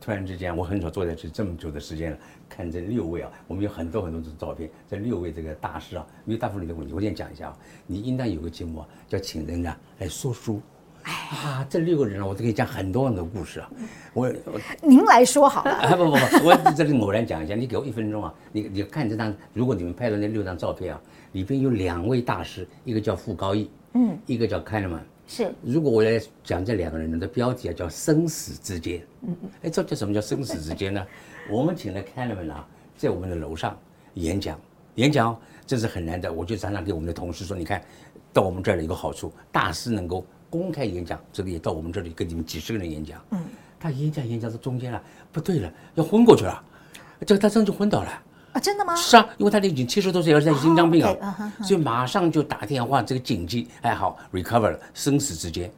[0.00, 2.18] 突然之间，我很少坐在这这么久的时间了，
[2.48, 10.60] 看这六位啊，我们有很多很多的照片，这六位这个大师啊，因为大部分的问题，我先讲一下啊，你应当有个节目啊，叫请人家来说书。
[11.08, 13.70] 啊，这六个人啊，我都可以讲很多很多故事啊。
[14.12, 15.70] 我，我您来说好了。
[15.70, 18.34] 啊不不不，我这里偶然讲一下，你给我一分钟啊。
[18.52, 21.00] 你你看这张，如果你们拍的那六张照片啊，
[21.32, 25.02] 里边有两位大师，一个叫傅高义，嗯，一个叫开勒曼。
[25.26, 25.50] 是。
[25.62, 29.00] 如果我来讲这两个人的标题啊，叫生死之间。
[29.22, 29.50] 嗯嗯。
[29.62, 31.06] 哎，这叫什么叫生死之间呢？
[31.50, 33.76] 我们请了开勒曼啊，在我们的楼上
[34.14, 34.58] 演讲，
[34.96, 36.30] 演讲这是很难的。
[36.30, 37.82] 我就常常给我们的同事说，你看
[38.32, 40.26] 到我们这儿的一个好处，大师能够。
[40.50, 43.20] 公开演讲，这个也到我们这里跟你们几十个人演讲。
[43.30, 43.44] 嗯，
[43.78, 46.62] 他演讲演讲到中间了，不对了，要昏过去了，
[47.26, 48.22] 这个他真就昏倒了。
[48.52, 48.96] 啊，真的吗？
[48.96, 55.70] 是啊，因为他已经七十多岁，而且心脏病啊，所以马上就打电话，这个紧急，哎好，recover 了，生死之间，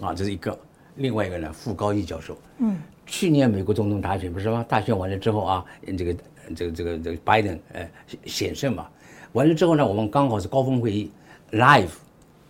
[0.00, 0.56] 啊，这是一个。
[0.96, 2.36] 另外一个呢，傅高义教授。
[2.58, 4.62] 嗯，去年美国总统大选不是吗？
[4.68, 5.64] 大选完了之后啊，
[5.96, 6.14] 这个
[6.54, 7.88] 这个这个这个拜登呃
[8.26, 8.86] 险胜嘛，
[9.32, 11.10] 完了之后呢，我们刚好是高峰会议
[11.52, 11.88] live，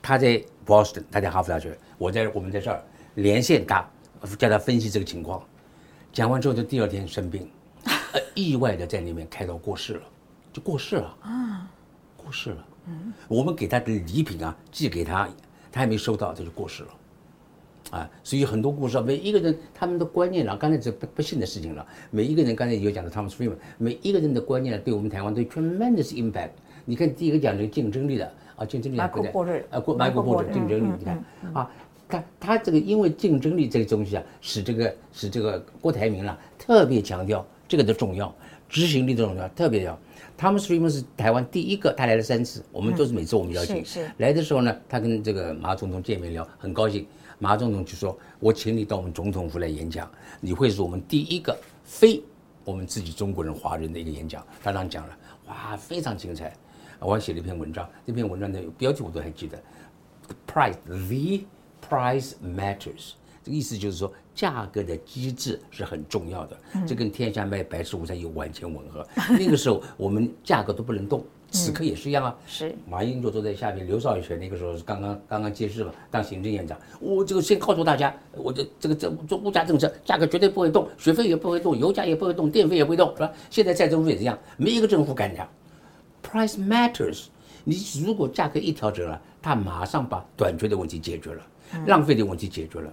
[0.03, 0.43] 他在。
[0.67, 2.83] Boston，他在哈佛大学，我在我们在这儿
[3.15, 3.85] 连线他，
[4.39, 5.43] 叫他分析这个情况。
[6.13, 7.49] 讲完之后，就第二天生病，
[7.85, 10.03] 呃，意外的在那边开刀过世了，
[10.53, 11.71] 就过世了啊，
[12.17, 12.67] 过世了。
[12.87, 15.29] 嗯，我们给他的礼品啊，寄给他，
[15.71, 16.89] 他还没收到，他就过世了。
[17.91, 21.87] 啊，所以很多故事啊，每一个人他们的观念啊，刚才这不不幸的事情了。
[22.11, 26.51] 每一个人刚才有讲到 Thomas Friedman，每一个人的观念啊对我们台湾都 tremendous impact。
[26.85, 28.33] 你看第一个讲这个竞争力的。
[28.57, 29.65] 啊，竞争力对不对？
[29.71, 31.71] 啊，过迈克波尔竞争力，你看啊，
[32.09, 38.35] 他他这个因为竞争力这个东西啊，使这个使这个郭台铭啊特别强调这个的重要，
[38.69, 39.99] 执行力的重要特别要。
[40.39, 43.85] Thomas Friedman 是台湾第一个，他来了三次，我们都是每次我们邀请。
[43.85, 44.11] 是是。
[44.17, 47.07] 来的时候呢，他跟这个马总统见面聊，很高兴。
[47.39, 52.23] 马总统就说：“我请你到我们总统府来演讲，你会是我们第一个非
[52.65, 56.53] 我们自己中国人华人的一个演讲。”他这样讲了，哇，非常精彩。
[57.05, 59.59] 我还写了一篇文章，这篇文章的标题我都还记得
[60.29, 61.45] ，The price, the
[61.89, 63.13] price matters。
[63.45, 66.57] 这个意思就是说，价格的机制是很重要的。
[66.87, 69.05] 这跟天下卖白吃午餐有完全吻合。
[69.31, 72.39] 那个时候我们价格都不能动，此刻也是一样啊。
[72.47, 72.73] 是。
[72.87, 76.79] 马英九坐在下面，刘少奇那个时候是刚刚刚刚接任嘛，当行政院长。
[77.01, 83.33] 我这个先告诉大家，我这这个这做物价政策，价格绝对不会动，学费也不会动，油价也不会动，电费也不会动，是吧？
[83.51, 85.49] 现在在政府也是一样，没一个政府敢讲。
[86.23, 87.27] Price matters。
[87.64, 91.43] 你如果价格一调整了，它马上把短缺的问题解决了，
[91.87, 92.93] 浪费的问题解决了。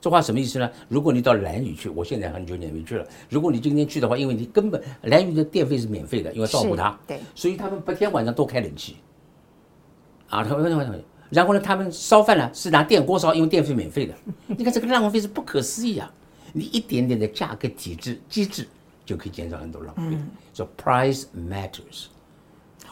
[0.00, 0.70] 这话什么意思呢？
[0.88, 3.06] 如果你到蓝屿去，我现在很久也没去了。
[3.28, 8.96] 如果你今天去的话，因为你根本蓝屿的电费是免费的，因为照顾他，对，所以他们白天晚上都开冷气。
[10.28, 14.14] 啊，他们然后呢，他们烧饭呢是拿电锅烧，因为电费免费的。
[14.48, 16.12] 你看这个浪费是不可思议啊！
[16.52, 18.66] 你一点点的价格体制机制
[19.04, 20.18] 就可以减少很多浪费。
[20.52, 22.06] 所以 price matters。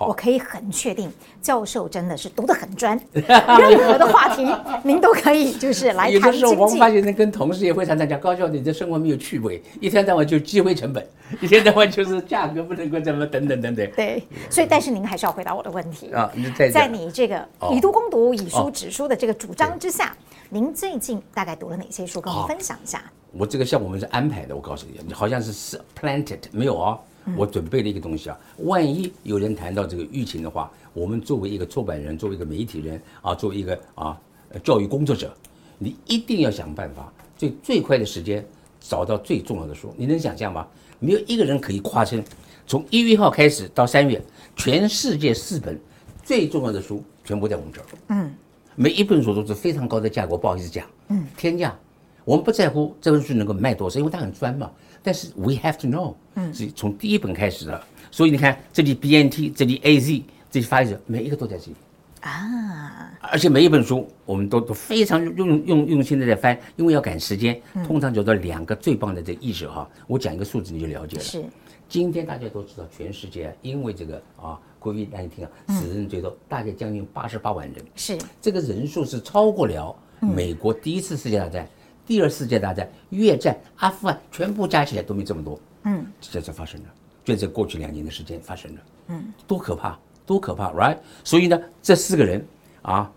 [0.00, 1.10] 我可以很确定，
[1.42, 4.46] 教授真的是读得很专， 任何的话题
[4.82, 6.12] 您都可以就是来谈。
[6.12, 11.06] 有的时候我们发现，跟同事也会常常讲，高教授你的生活没有趣味，一天到晚就机会成本，
[11.40, 13.90] 一天到晚就是价格不能够怎么等等等等。
[13.96, 16.30] 对，所以但是您还是要回答我的问题啊。
[16.72, 20.16] 在你这个以读攻毒、以书止书的这个主张之下，
[20.48, 22.20] 您最近大概读了哪些书？
[22.20, 23.02] 跟我们分享一下。
[23.32, 26.98] 我这个像我们是安排的，我告诉你，你好像是是 planted 没有哦。
[27.36, 34.18] 我准备了一个东西啊，万一有人谈到这个疫情的话，我们作为一个出版人，作为一个媒体人啊，作为一个啊
[34.62, 35.32] 教育工作者，
[35.78, 38.44] 你一定要想办法，最最快的时间
[38.80, 39.92] 找到最重要的书。
[39.96, 40.66] 你能想象吗？
[41.00, 42.24] 没有一个人可以夸称，
[42.66, 44.20] 从一月一号开始到三月，
[44.56, 45.78] 全世界四本
[46.24, 47.86] 最重要的书全部在我们这儿。
[48.08, 48.32] 嗯，
[48.74, 51.76] 每一本书都是非常高的价格，不好意思讲，嗯，天价。
[52.24, 54.70] 我们不在乎这本书能够卖多少，因为它很专嘛。
[55.08, 61.76] 但是 we have to know，嗯，是从第一本开始的，所以你看这里 BNT，这里 AZ，这里 Pfizer，每一个都在这里。
[62.20, 63.10] 啊。
[63.22, 69.88] 而且每一本书我们都都非常用用用心的在翻，因为要赶时间，通常叫做两个最棒的这个意识哈。
[70.06, 71.22] 我讲一个数字你就了解了。
[71.22, 71.42] 是。
[71.88, 77.82] 今天大家都知道，全世界因为这个啊，COVID-19 啊，死人最多，大概将近八十八万人。
[77.96, 78.18] 是。
[78.42, 81.66] 这个人数是超过了美国第一次世界大战、
[82.08, 85.60] 第二次世界大战、越战、阿富汗全部加起来都没这么多。
[85.84, 86.06] 嗯。
[86.22, 86.86] 这才发生了，
[87.22, 88.80] 就在过去两年的时间发生了。
[89.08, 89.22] 嗯。
[89.46, 90.96] 多可怕，多可怕，right？
[91.22, 92.42] 所以呢，这四个人
[92.80, 93.12] 啊，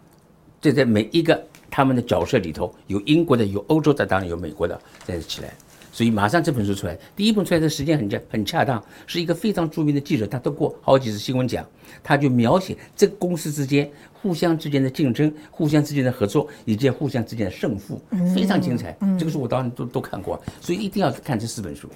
[0.59, 5.53] 这在每一个他们的角色里头，有英国的，有欧洲的，当然有美国的，在这起来。
[5.93, 11.65] 所以马上这本书出来，第一本出来的时间很恰很恰当，是一个非常著名的记者，他得过好几次新闻奖，
[12.03, 13.89] 他就描写这个公司之间
[14.21, 18.01] 互相之间的竞争、互相之间的合作以及互相之间的胜负，
[18.35, 18.95] 非常精彩。
[19.17, 21.89] 这个书我当然都都看过，所以一定要看这四本书。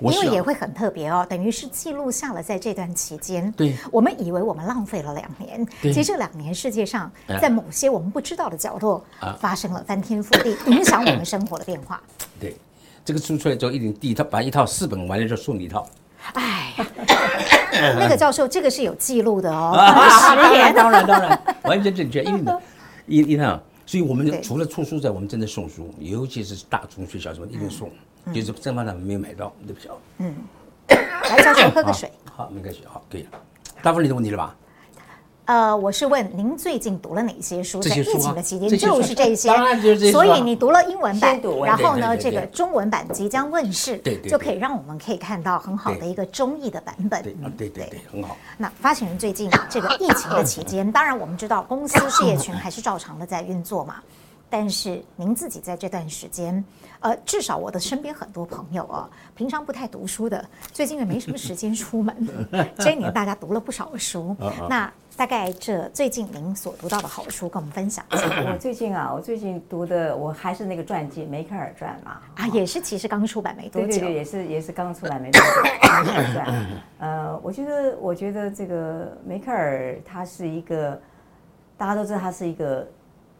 [0.00, 7.10] 因为也会很特别哦，等于是记录下了在这段期间，对，我们以为我们浪费了两年，其实这两年世界上
[7.40, 9.04] 在某些我们不知道的角落
[9.38, 12.02] 发生了翻天覆地、 影响我们生活的变化。
[12.40, 12.56] 对。
[13.04, 15.86] 这个书出来之后，一定第一套把一套四本完了之后送你一套。
[16.32, 16.72] 哎，
[17.98, 22.22] 那个教授，这个是有记录的哦，当然当然当然， 完全正确。
[22.22, 22.60] 因为呢，
[23.06, 27.90] 一一套，所以我们除了出书在，我们真的送书，尤其是大中学校什么一定送，
[28.32, 29.94] 就是正方他们没有买到，对不起啊。
[30.18, 30.34] 嗯，
[30.88, 32.10] 来，教授喝个水。
[32.34, 33.28] 好，没关系，好，可以了。
[33.82, 34.56] 答复你的问题了吧？
[35.46, 37.78] 呃，我是问您最近读了哪些书？
[37.80, 39.50] 在疫情的期间就是这些，
[40.10, 47.22] 所以你读了英文版，然后呢，这个中文版即将问世，对，就可以让我们可以看到很好的一个中译的版本。
[47.22, 48.36] 对对对对，很好。
[48.56, 53.96] 那发行人最近这个疫情的期间，当然我们知道公司事业群还是照常的在运作嘛，
[54.48, 56.64] 但是您自己在这段时间，
[57.00, 60.42] 呃，至少我的身边很多朋友啊，平常不太读书的，
[60.72, 62.16] 最近也没什么时间出门，
[62.80, 64.34] 这一年大家读了不少书，
[64.70, 64.90] 那。
[65.16, 68.24] 大概这最近您所读到的好书，跟我们分享一下。
[68.52, 75.46] 我最近啊，我最近读的我还是那个传记《梅克尔传》嘛，啊，也是其实刚出版没多久，对对对，也是也是刚出版没多久。
[75.62, 76.66] 梅克尔传，
[76.98, 81.00] 呃，我觉得我觉得这个梅克尔她是一个，
[81.76, 82.84] 大家都知道她是一个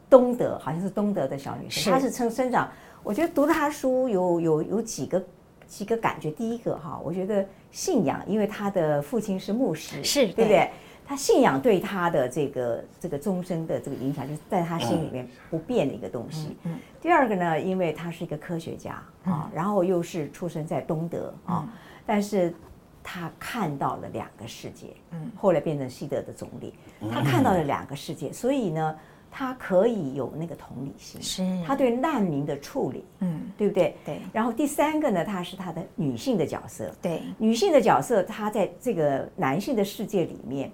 [0.08, 2.70] 东德，好像是东德的小女生，她是生生长。
[3.02, 5.22] 我觉得读了她书有有有几个
[5.66, 6.30] 几个感觉。
[6.30, 10.70] 第一个哈，我觉得信仰，因为她的父亲是牧师，是对不对？
[11.06, 16.56] 他信仰对他的这个这个终身的这个影响，就是在他心里面不变的一个东西。
[17.00, 21.68] 第二个呢，因为他是一个科学家啊，然后又是出生在东德啊，
[22.06, 22.54] 但是
[23.02, 24.94] 他看到了两个世界。
[25.10, 26.72] 嗯，后来变成西德的总理，
[27.12, 28.96] 他看到了两个世界，所以呢，
[29.30, 31.20] 他可以有那个同理心。
[31.20, 33.94] 是，他对难民的处理，嗯，对不对？
[34.06, 34.20] 对。
[34.32, 36.90] 然后第三个呢，他是他的女性的角色。
[37.02, 40.72] 对，女性的角色，她在这个男性的世界里面。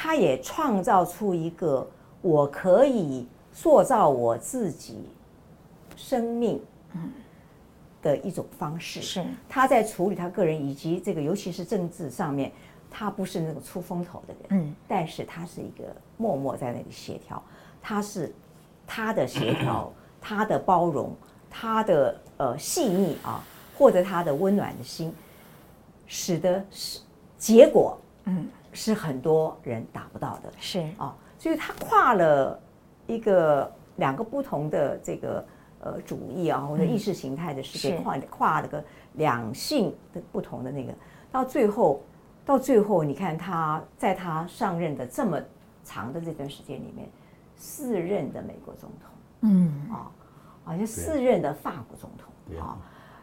[0.00, 1.84] 他也创造出一个
[2.22, 5.08] 我可以塑造我自己
[5.96, 6.62] 生命
[8.00, 9.02] 的一种方式。
[9.02, 12.52] 是他在处理他个人以及这个，尤其是政治上面，
[12.88, 14.60] 他不是那种出风头的人。
[14.62, 17.42] 嗯，但是他是一个默默在那里协调。
[17.82, 18.32] 他是
[18.86, 19.92] 他的协调，
[20.22, 21.12] 他的包容，
[21.50, 23.42] 他的呃细腻啊，
[23.76, 25.12] 或者他的温暖的心，
[26.06, 27.00] 使得是
[27.36, 28.48] 结果嗯。
[28.72, 30.80] 是很多人达不到的，是。
[30.98, 32.60] 啊，所以他跨了
[33.06, 35.44] 一个两个不同的这个
[35.80, 38.82] 呃主义啊，或者意识形态的世界，跨跨了个
[39.14, 40.92] 两性的不同的那个，
[41.30, 42.02] 到最后，
[42.44, 45.40] 到最后，你看他在他上任的这么
[45.84, 47.08] 长的这段时间里面，
[47.56, 49.10] 四任的美国总统，
[49.42, 49.88] 嗯。
[49.90, 50.10] 啊，
[50.64, 52.60] 好像四任的法国总统。
[52.60, 52.76] 啊。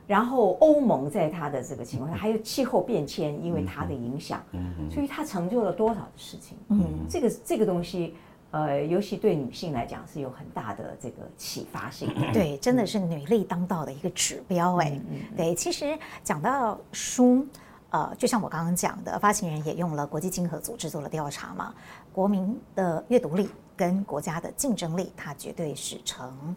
[0.07, 4.43] 然后欧盟在他的这个情况下，还有气候变迁，因为他的影响，
[4.91, 6.57] 所以他成就了多少的事情？
[6.69, 8.13] 嗯，这个这个东西，
[8.51, 12.07] 呃，尤其对女性来讲是有很大的这个启发性。
[12.31, 14.75] 对，真的是女力当道的一个指标。
[14.75, 15.01] 哎，
[15.35, 17.45] 对，其实讲到书，
[17.89, 21.73] 呃，就像我刚刚讲的，发行人也用了国际经合组织做了调查嘛，
[22.13, 26.55] 国民的阅读力跟国家的竞争力，它绝对是成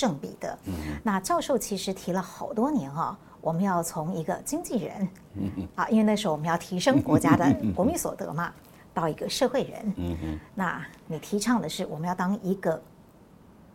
[0.00, 0.58] 正比的，
[1.02, 5.06] 那教授其实提了好多年啊，我们要从一个经纪人，
[5.74, 8.50] 啊，因为那时候我们要提升国家的国民所得嘛，
[8.94, 12.82] 到一个社会人，那你提倡的是我们要当一个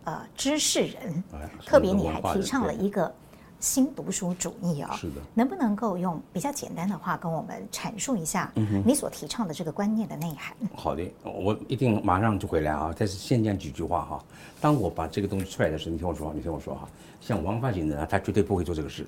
[0.06, 1.24] 呃知识人，
[1.64, 3.14] 特别你还提倡了一个
[3.60, 8.52] 新读书主义啊、哦，是的，能不能够用比较简单的话跟我们阐述一下
[8.86, 10.56] 你所提倡的这个观念的内涵？
[10.60, 12.94] 嗯、好的，我一定马上就回来啊！
[12.98, 14.24] 但是先讲几句话哈。
[14.62, 16.88] 当我把这个东西出来的时候，你听我说，你听我说哈。
[17.22, 19.08] 像王发行人，他绝对不会做这个事，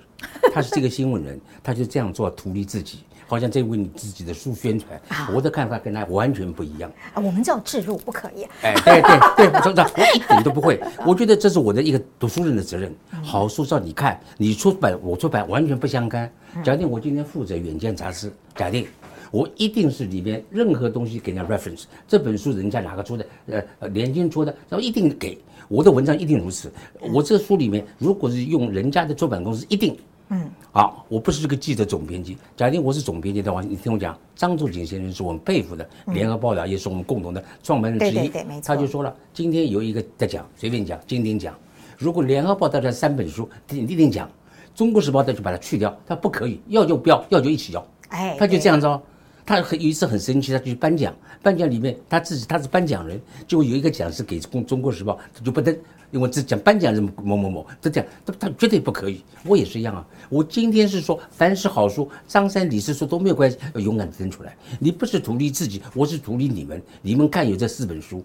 [0.52, 5.00] 他是这个新闻人，他就这样做图利自己，好像在为你自己的书宣传。
[5.34, 6.92] 我的看法跟他完全不一样。
[7.14, 8.48] 啊，我们叫置入，不可以。
[8.64, 9.70] 哎，对对对，我
[10.02, 10.82] 我一点都不会。
[11.06, 12.94] 我觉得这是我的一个读书人的责任。
[13.22, 16.32] 好书照你看，你出版我出版完全不相干。
[16.64, 18.88] 假定我今天负责《远见》杂志，假定
[19.30, 23.26] 我一定是里面任何东西给人家 reference，这本书人家哪个出的？
[23.48, 25.38] 呃呃，联经出的，然后一定给。
[25.68, 26.72] 我的文章一定如此。
[27.14, 29.98] 我这个书里面，如果是用人家的出版公司，一定，
[30.30, 32.38] 嗯，好，我不是这个记者总编辑。
[32.56, 38.14] 假定我是总编辑的话，你听我讲，张作锦先生是我们佩服的，联合报的也是我们共同的创办人之一。
[38.14, 38.62] 对对对，没错。
[38.68, 41.56] 他就说了，今天有一个在讲，随便讲，经典讲。
[41.98, 44.30] 如果联合报带来三本书，你一定讲。
[44.76, 47.84] 中国时报他就把它去掉，他不可以，要就不要，要就一起要。
[48.10, 49.02] 哎，他就这样子哦。
[49.44, 55.76] 他很有一次很生气，他就去颁奖，颁奖里面他自己他是颁奖人，就有一个奖是给中中国时报，他就不登，
[56.12, 59.24] 因为只讲颁奖人某某某，他讲他他绝对不可以。
[59.46, 64.56] 我也是一样啊，我今天是说凡是好书，张三李四说都没有关系，要勇敢的登出来。
[64.80, 68.24] 你不是图利自己，我是图利你们，你们看有这四本书。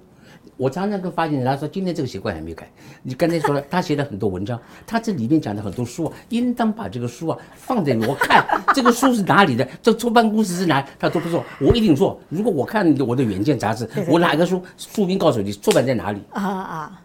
[0.57, 2.71] 我常常跟发行人他说，今天这个习惯还没改。
[3.03, 12.21] 你刚才说了， 他写了很多文章，他这里面讲的很多书啊，应当把这个书啊放在我看， 这个书是哪里的，这出版公司是哪，他都不做，我一定做。
[12.29, 17.03] 如果我看我的《远见》杂志，我哪个书书名告诉你出版在哪里啊啊。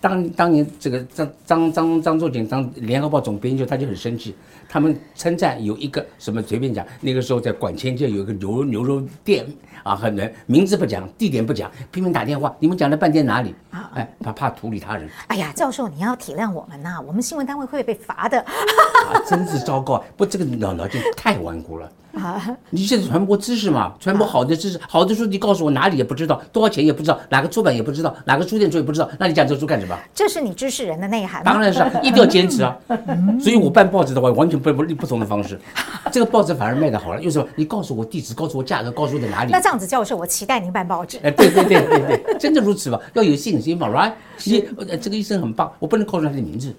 [0.00, 4.34] 当当年这个张张张张作锦当联合报总编辑，他就很生气。
[4.68, 9.46] 他们称赞有一个什么随便讲，那个时候在管前街有一个牛牛肉店
[9.82, 12.54] 啊，很人名字不讲，地点不讲，拼命打电话。
[12.60, 13.54] 你们讲了半天哪里？
[13.70, 15.08] 啊哎，他怕图利他人。
[15.28, 18.38] 哎呀，教授你要体谅我们呐、啊，我们新闻单位会被罚的。
[18.40, 20.04] 啊，真是糟糕！
[20.16, 21.90] 不，这个脑脑筋太顽固了。
[22.22, 22.56] 啊！
[22.70, 29.96] 你现在传播知识嘛，传播好的知识，好的书你告诉我哪里也不知道，多少钱也不知道，哪个出版也不知道，哪个书店出也不知道，那你讲这书干什么？
[30.14, 31.42] 这是你知识人的内涵。
[31.44, 32.76] 当然是， 啊一定要坚持啊！
[33.40, 35.58] 所以我办报纸的话，完全不不不同的方式。
[36.12, 37.46] 这个报纸反而卖的好了，为什么？
[37.56, 39.52] 你告诉我地址，告诉我价格，告诉我在哪里。
[39.52, 41.18] 那这样子，教授，我期待您办报纸。
[41.22, 42.98] 哎，对对对对对，真的如此吧？
[43.14, 44.12] 要有信心嘛，right？
[44.44, 44.64] 你
[44.96, 46.74] 这个医生很棒，我不能告诉他的名字。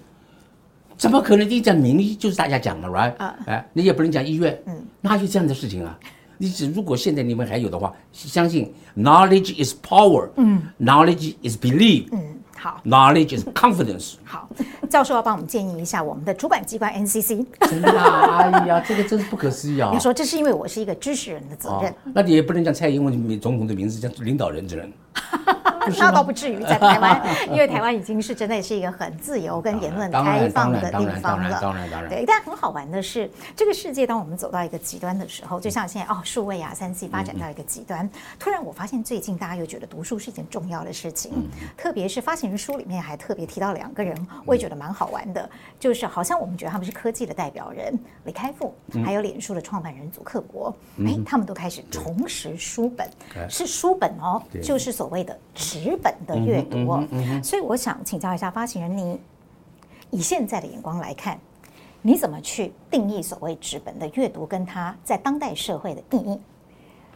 [1.00, 1.48] 怎么可能？
[1.48, 3.16] 你讲名医就是大家讲的，right？
[3.16, 5.98] 啊哎，你也不能讲医院，嗯，哪有这样的事情啊？
[6.36, 12.20] 你只如果现在你们还有的话，相信 knowledge is power，嗯，knowledge is belief，嗯，
[12.54, 14.16] 好，knowledge is confidence。
[14.24, 14.46] 好，
[14.90, 17.46] 教授要帮我们建议一下我们的主管机关 NCC。
[17.60, 18.36] 真的啊？
[18.52, 19.90] 哎呀，这个真是不可思议啊！
[19.94, 24.92] 你说这是因为我是一个知识人的责任，那你也不能讲蔡英文总统的名字，叫领导人之人。
[25.98, 31.60] 那倒不至于在台湾， 因为台湾已经是真的是一个很自由跟言论开放的地方了。
[31.60, 32.08] 当然，当然，当然。
[32.10, 38.08] 对，但很好玩的是，这个世界当我们走到一个极端的时候，就像现在哦，数位啊，三 C 发展到一个极端，
[38.38, 44.14] 突然我发现最近大家又觉得读书是一件重要的事情，特别是发行人书里面还特别提到两个人，
[44.44, 48.74] 我也觉得蛮好玩的，就是好像我们觉得他们是科技的代表人，李开复，
[49.04, 50.74] 还有脸书的创办人祖克伯，
[51.06, 53.08] 哎，他们都开始重拾书本，
[53.48, 55.38] 是书本哦，就是所谓的。
[55.60, 57.06] 纸本的阅读哦，
[57.44, 59.20] 所以我想请教一下发行人，你
[60.10, 61.38] 以现在的眼光来看，
[62.00, 66.40] 你怎么去定义所谓纸本的阅读，跟它在当代社会的意义？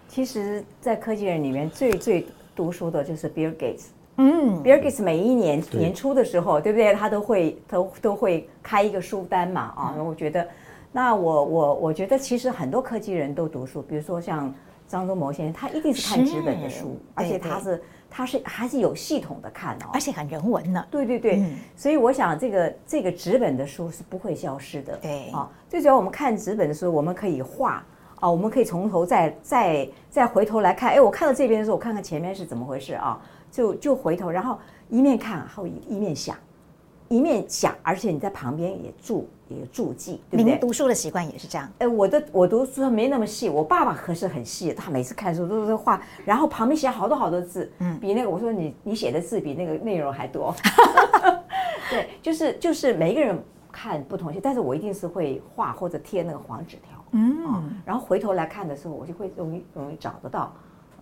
[0.07, 3.87] 其实，在科技人里面最最读书的就是 Bill Gates。
[4.17, 6.95] 嗯，Bill Gates 每一年年初的时候，对不对？
[6.95, 9.95] 他都会都都会开一个书单嘛啊。
[9.97, 10.47] 我觉得，
[10.93, 14.55] 那我我我觉得，其实很多科技人都读书，比如说像
[14.99, 17.83] 张忠谋先生，他一定是看纸本的书，而且他是。
[18.17, 20.87] 他是还是有系统的看哦，而且很人文呢。
[20.89, 24.97] 对对对，嗯、所以我想这个这个纸本的书是不会消失的。
[24.99, 27.85] 对啊，最主要我们看纸本的时候，我们可以画
[28.21, 30.93] 啊，我们可以从头再再再回头来看。
[30.93, 33.21] 哎，我看到这边的时候，我看看前面是怎么回事啊？
[33.51, 34.57] 就就回头，然后
[34.89, 36.37] 一面看，然后一面想。
[37.15, 40.51] 一面想，而且你在旁边也注也注记，对不对？
[40.51, 41.71] 您读书的习惯也是这样。
[41.79, 50.53] 哎，我的我读书没那么细，我爸爸可是很细，他每次看书都是画，然后旁边写好多好多字，嗯，比那个我说你你写的字比那个内容还多。
[51.89, 53.41] 对，就是就是每一个人
[53.71, 60.53] 看不同些，但是我一定是会画或者贴那个黄纸条，嗯、哦，然后回头来看的时候，我就会容易容易找得到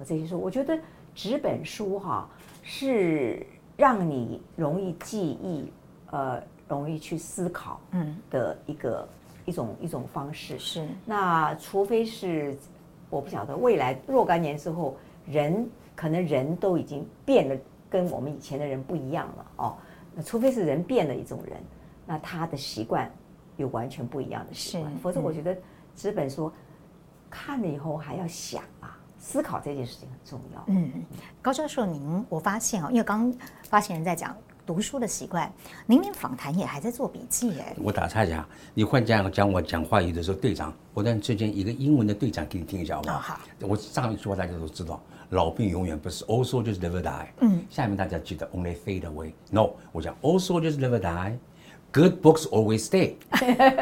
[0.04, 0.38] 这些书。
[0.38, 0.78] 我觉得
[1.14, 2.28] 纸本书哈
[2.62, 3.46] 是
[3.78, 5.72] 让你容易记忆。
[6.12, 10.86] 呃，容易去思考，嗯，的一个、嗯、一种一种方式是。
[11.06, 12.54] 那除非是，
[13.08, 14.94] 我不晓得未来若干年之后，
[15.26, 15.66] 人
[15.96, 17.58] 可能人都已经变得，
[17.88, 19.76] 跟我们以前的人不一样了哦。
[20.14, 21.56] 那除非是人变了一种人，
[22.06, 23.10] 那他的习惯
[23.56, 24.94] 有完全不一样的习惯。
[24.98, 25.56] 否则，我觉得
[25.96, 26.52] 纸本书
[27.30, 30.62] 看了以后还要想啊，思考这件事情很重要。
[30.66, 30.92] 嗯，
[31.40, 34.36] 高教授，您我发现啊，因为刚刚发现人在讲。
[34.64, 35.52] 读书的习惯，
[35.86, 37.64] 您连访谈也还在做笔记耶。
[37.82, 43.18] 我打岔一下，你换这样讲我讲话，有的时候队长，我让之前一个英文的队长给你听一下好不好？
[43.18, 43.40] 好。
[43.60, 47.26] 我上一句话大家都知道，老兵永远不死，Old soldiers never die。
[47.40, 47.60] 嗯。
[47.68, 49.32] 下面大家记得，Only fade away。
[49.50, 53.14] No，我讲，Old soldiers never die，Good books always stay。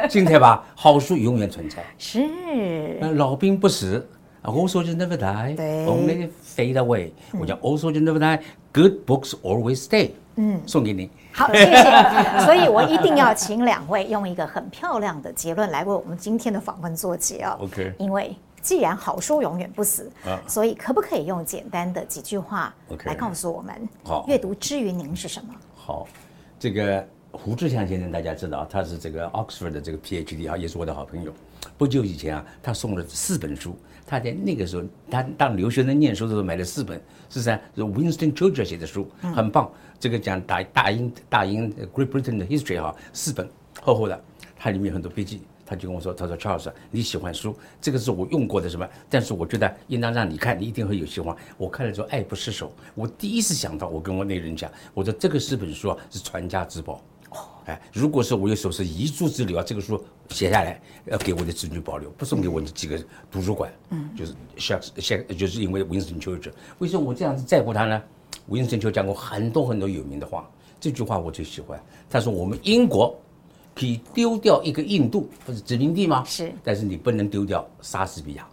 [0.08, 0.64] 精彩吧？
[0.74, 1.84] 好书永远存在。
[1.98, 2.98] 是。
[3.14, 4.08] 老兵不死
[4.44, 7.10] ，Old soldiers never die，Only fade away。
[7.38, 10.12] 我讲，Old soldiers never die，Good books always stay。
[10.42, 11.08] 嗯，送给您。
[11.32, 11.74] 好，谢谢。
[12.46, 17.58] 所以我一定要请两位用一个很漂亮的结论来为我们今天的访问做结哦。
[17.60, 17.92] OK。
[17.98, 25.54] 因为既然好书永远不死，啊，所以可不可以用简单的几句话来告诉我们，好，阅读之于您是什么？
[25.76, 26.06] 好，
[26.58, 31.30] 这个胡志强先生大家知道，他是这个 Oxford 的这个 PhD 啊，也是我的好朋友。
[31.76, 33.76] 不久以前啊，他送了四本书。
[34.10, 37.56] 他在那个时候，他当留学生念书的时候买了四本，是啥？
[37.76, 39.70] 是 Winston Churchill 写的书，很棒。
[40.00, 43.48] 这个讲大大英大英 Great Britain 的 history 哈，四本
[43.80, 44.20] 厚厚的，
[44.56, 45.42] 它里面有很多笔记。
[45.64, 48.84] 他就跟我说：“他说 Charles，你喜欢书，这个是我用过的什么？
[49.08, 51.36] 但是我觉得应当让你看，你一定会有喜欢。
[51.56, 52.72] 我看了之后爱不释手。
[52.96, 57.00] 我第一次想到，我跟我那人讲，我说这个四本书啊是传家之宝。”
[57.66, 62.98] 哎，如果是我有手是遗嘱之流啊，这个书写下来要给我的子女保留，不送给我的几个
[63.30, 63.72] 图书馆。
[63.90, 68.02] 嗯，就是像像就是因为 Winston Churchill，为什么我这样子在乎他呢
[68.48, 70.48] ？Winston Churchill 讲过很多很多有名的话，
[70.80, 71.80] 这句话我最喜欢。
[72.08, 73.14] 他说：“我们英国
[73.74, 76.24] 可以丢掉一个印度，不是殖民地吗？
[76.26, 78.48] 是，但是你不能丢掉莎士比亚。”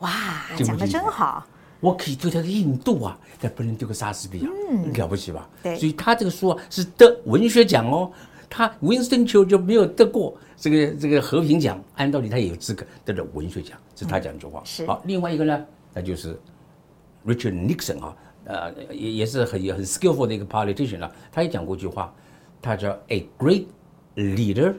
[0.00, 0.10] 哇，
[0.58, 1.46] 讲得真好。
[1.80, 5.50] 我可以丢掉个印度啊，但不能丢个莎士比亚，嗯，了不起吧？
[5.64, 8.08] 对，所以他这个书啊是得文学奖哦。
[8.54, 14.62] 他 Winston Churchill 就没有得过这个这个和平奖，按道理他也有资格得了文学奖，这是他讲的话。
[14.62, 14.84] 是。
[14.84, 15.64] 好，另外一个呢，
[15.94, 16.38] 那就是
[17.24, 18.14] Richard Nixon 啊，
[18.44, 21.10] 呃，也也是很很 skillful 的一个 politician 了。
[21.32, 22.14] 他也讲过一句话，
[22.60, 23.64] 他叫 A great
[24.16, 24.74] leader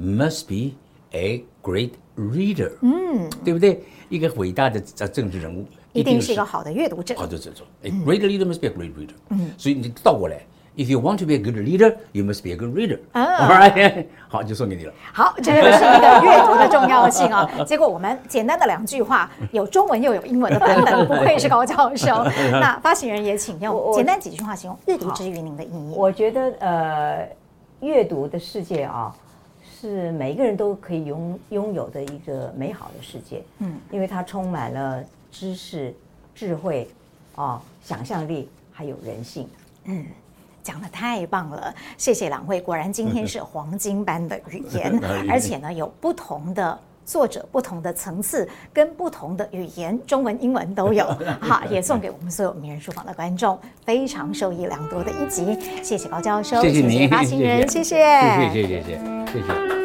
[0.00, 0.76] must be
[1.10, 2.70] a great reader。
[2.82, 3.82] 嗯，对不对？
[4.08, 5.66] 一个伟大的政治人物。
[5.92, 7.16] 一定是一个好的阅读者。
[7.16, 7.66] 好的，这种。
[7.82, 9.16] A great leader must be a great reader。
[9.30, 10.46] 嗯，所以你倒过来
[10.76, 12.98] ，If you want to be a good leader, you must be a good reader。
[13.12, 14.92] All right， 好，就送给你了。
[15.12, 17.48] 好，这个是一个阅读的重要性啊。
[17.66, 22.22] 结果我们简单的两句话，有中文又有英文的版本，不愧是高教授。
[22.52, 25.94] 那发行人也请用简单几句话形容阅读之于您的意义。
[25.96, 27.28] 我觉得呃，
[27.80, 29.14] 阅读的世界啊，
[29.80, 33.42] 是每一个人都可以拥拥有的一个美好的世界。
[33.58, 35.94] 嗯，因为它充满了知识。
[36.38, 36.86] 智慧，
[37.34, 39.48] 啊，想象力，还有人性，
[39.84, 40.04] 嗯，
[40.66, 51.06] 讲的太棒了，谢谢两位，果然今天是黄金般的语言， 而且呢，有不同的作者、不同的层次跟不同的语言，中文、英文都有，
[51.40, 57.94] 好，也送给我们所有名人书房的观众，非常受益良多的一集，谢谢高教授，谢谢您，发行人，谢谢，
[58.52, 58.82] 谢谢，谢谢。
[58.82, 59.75] 谢谢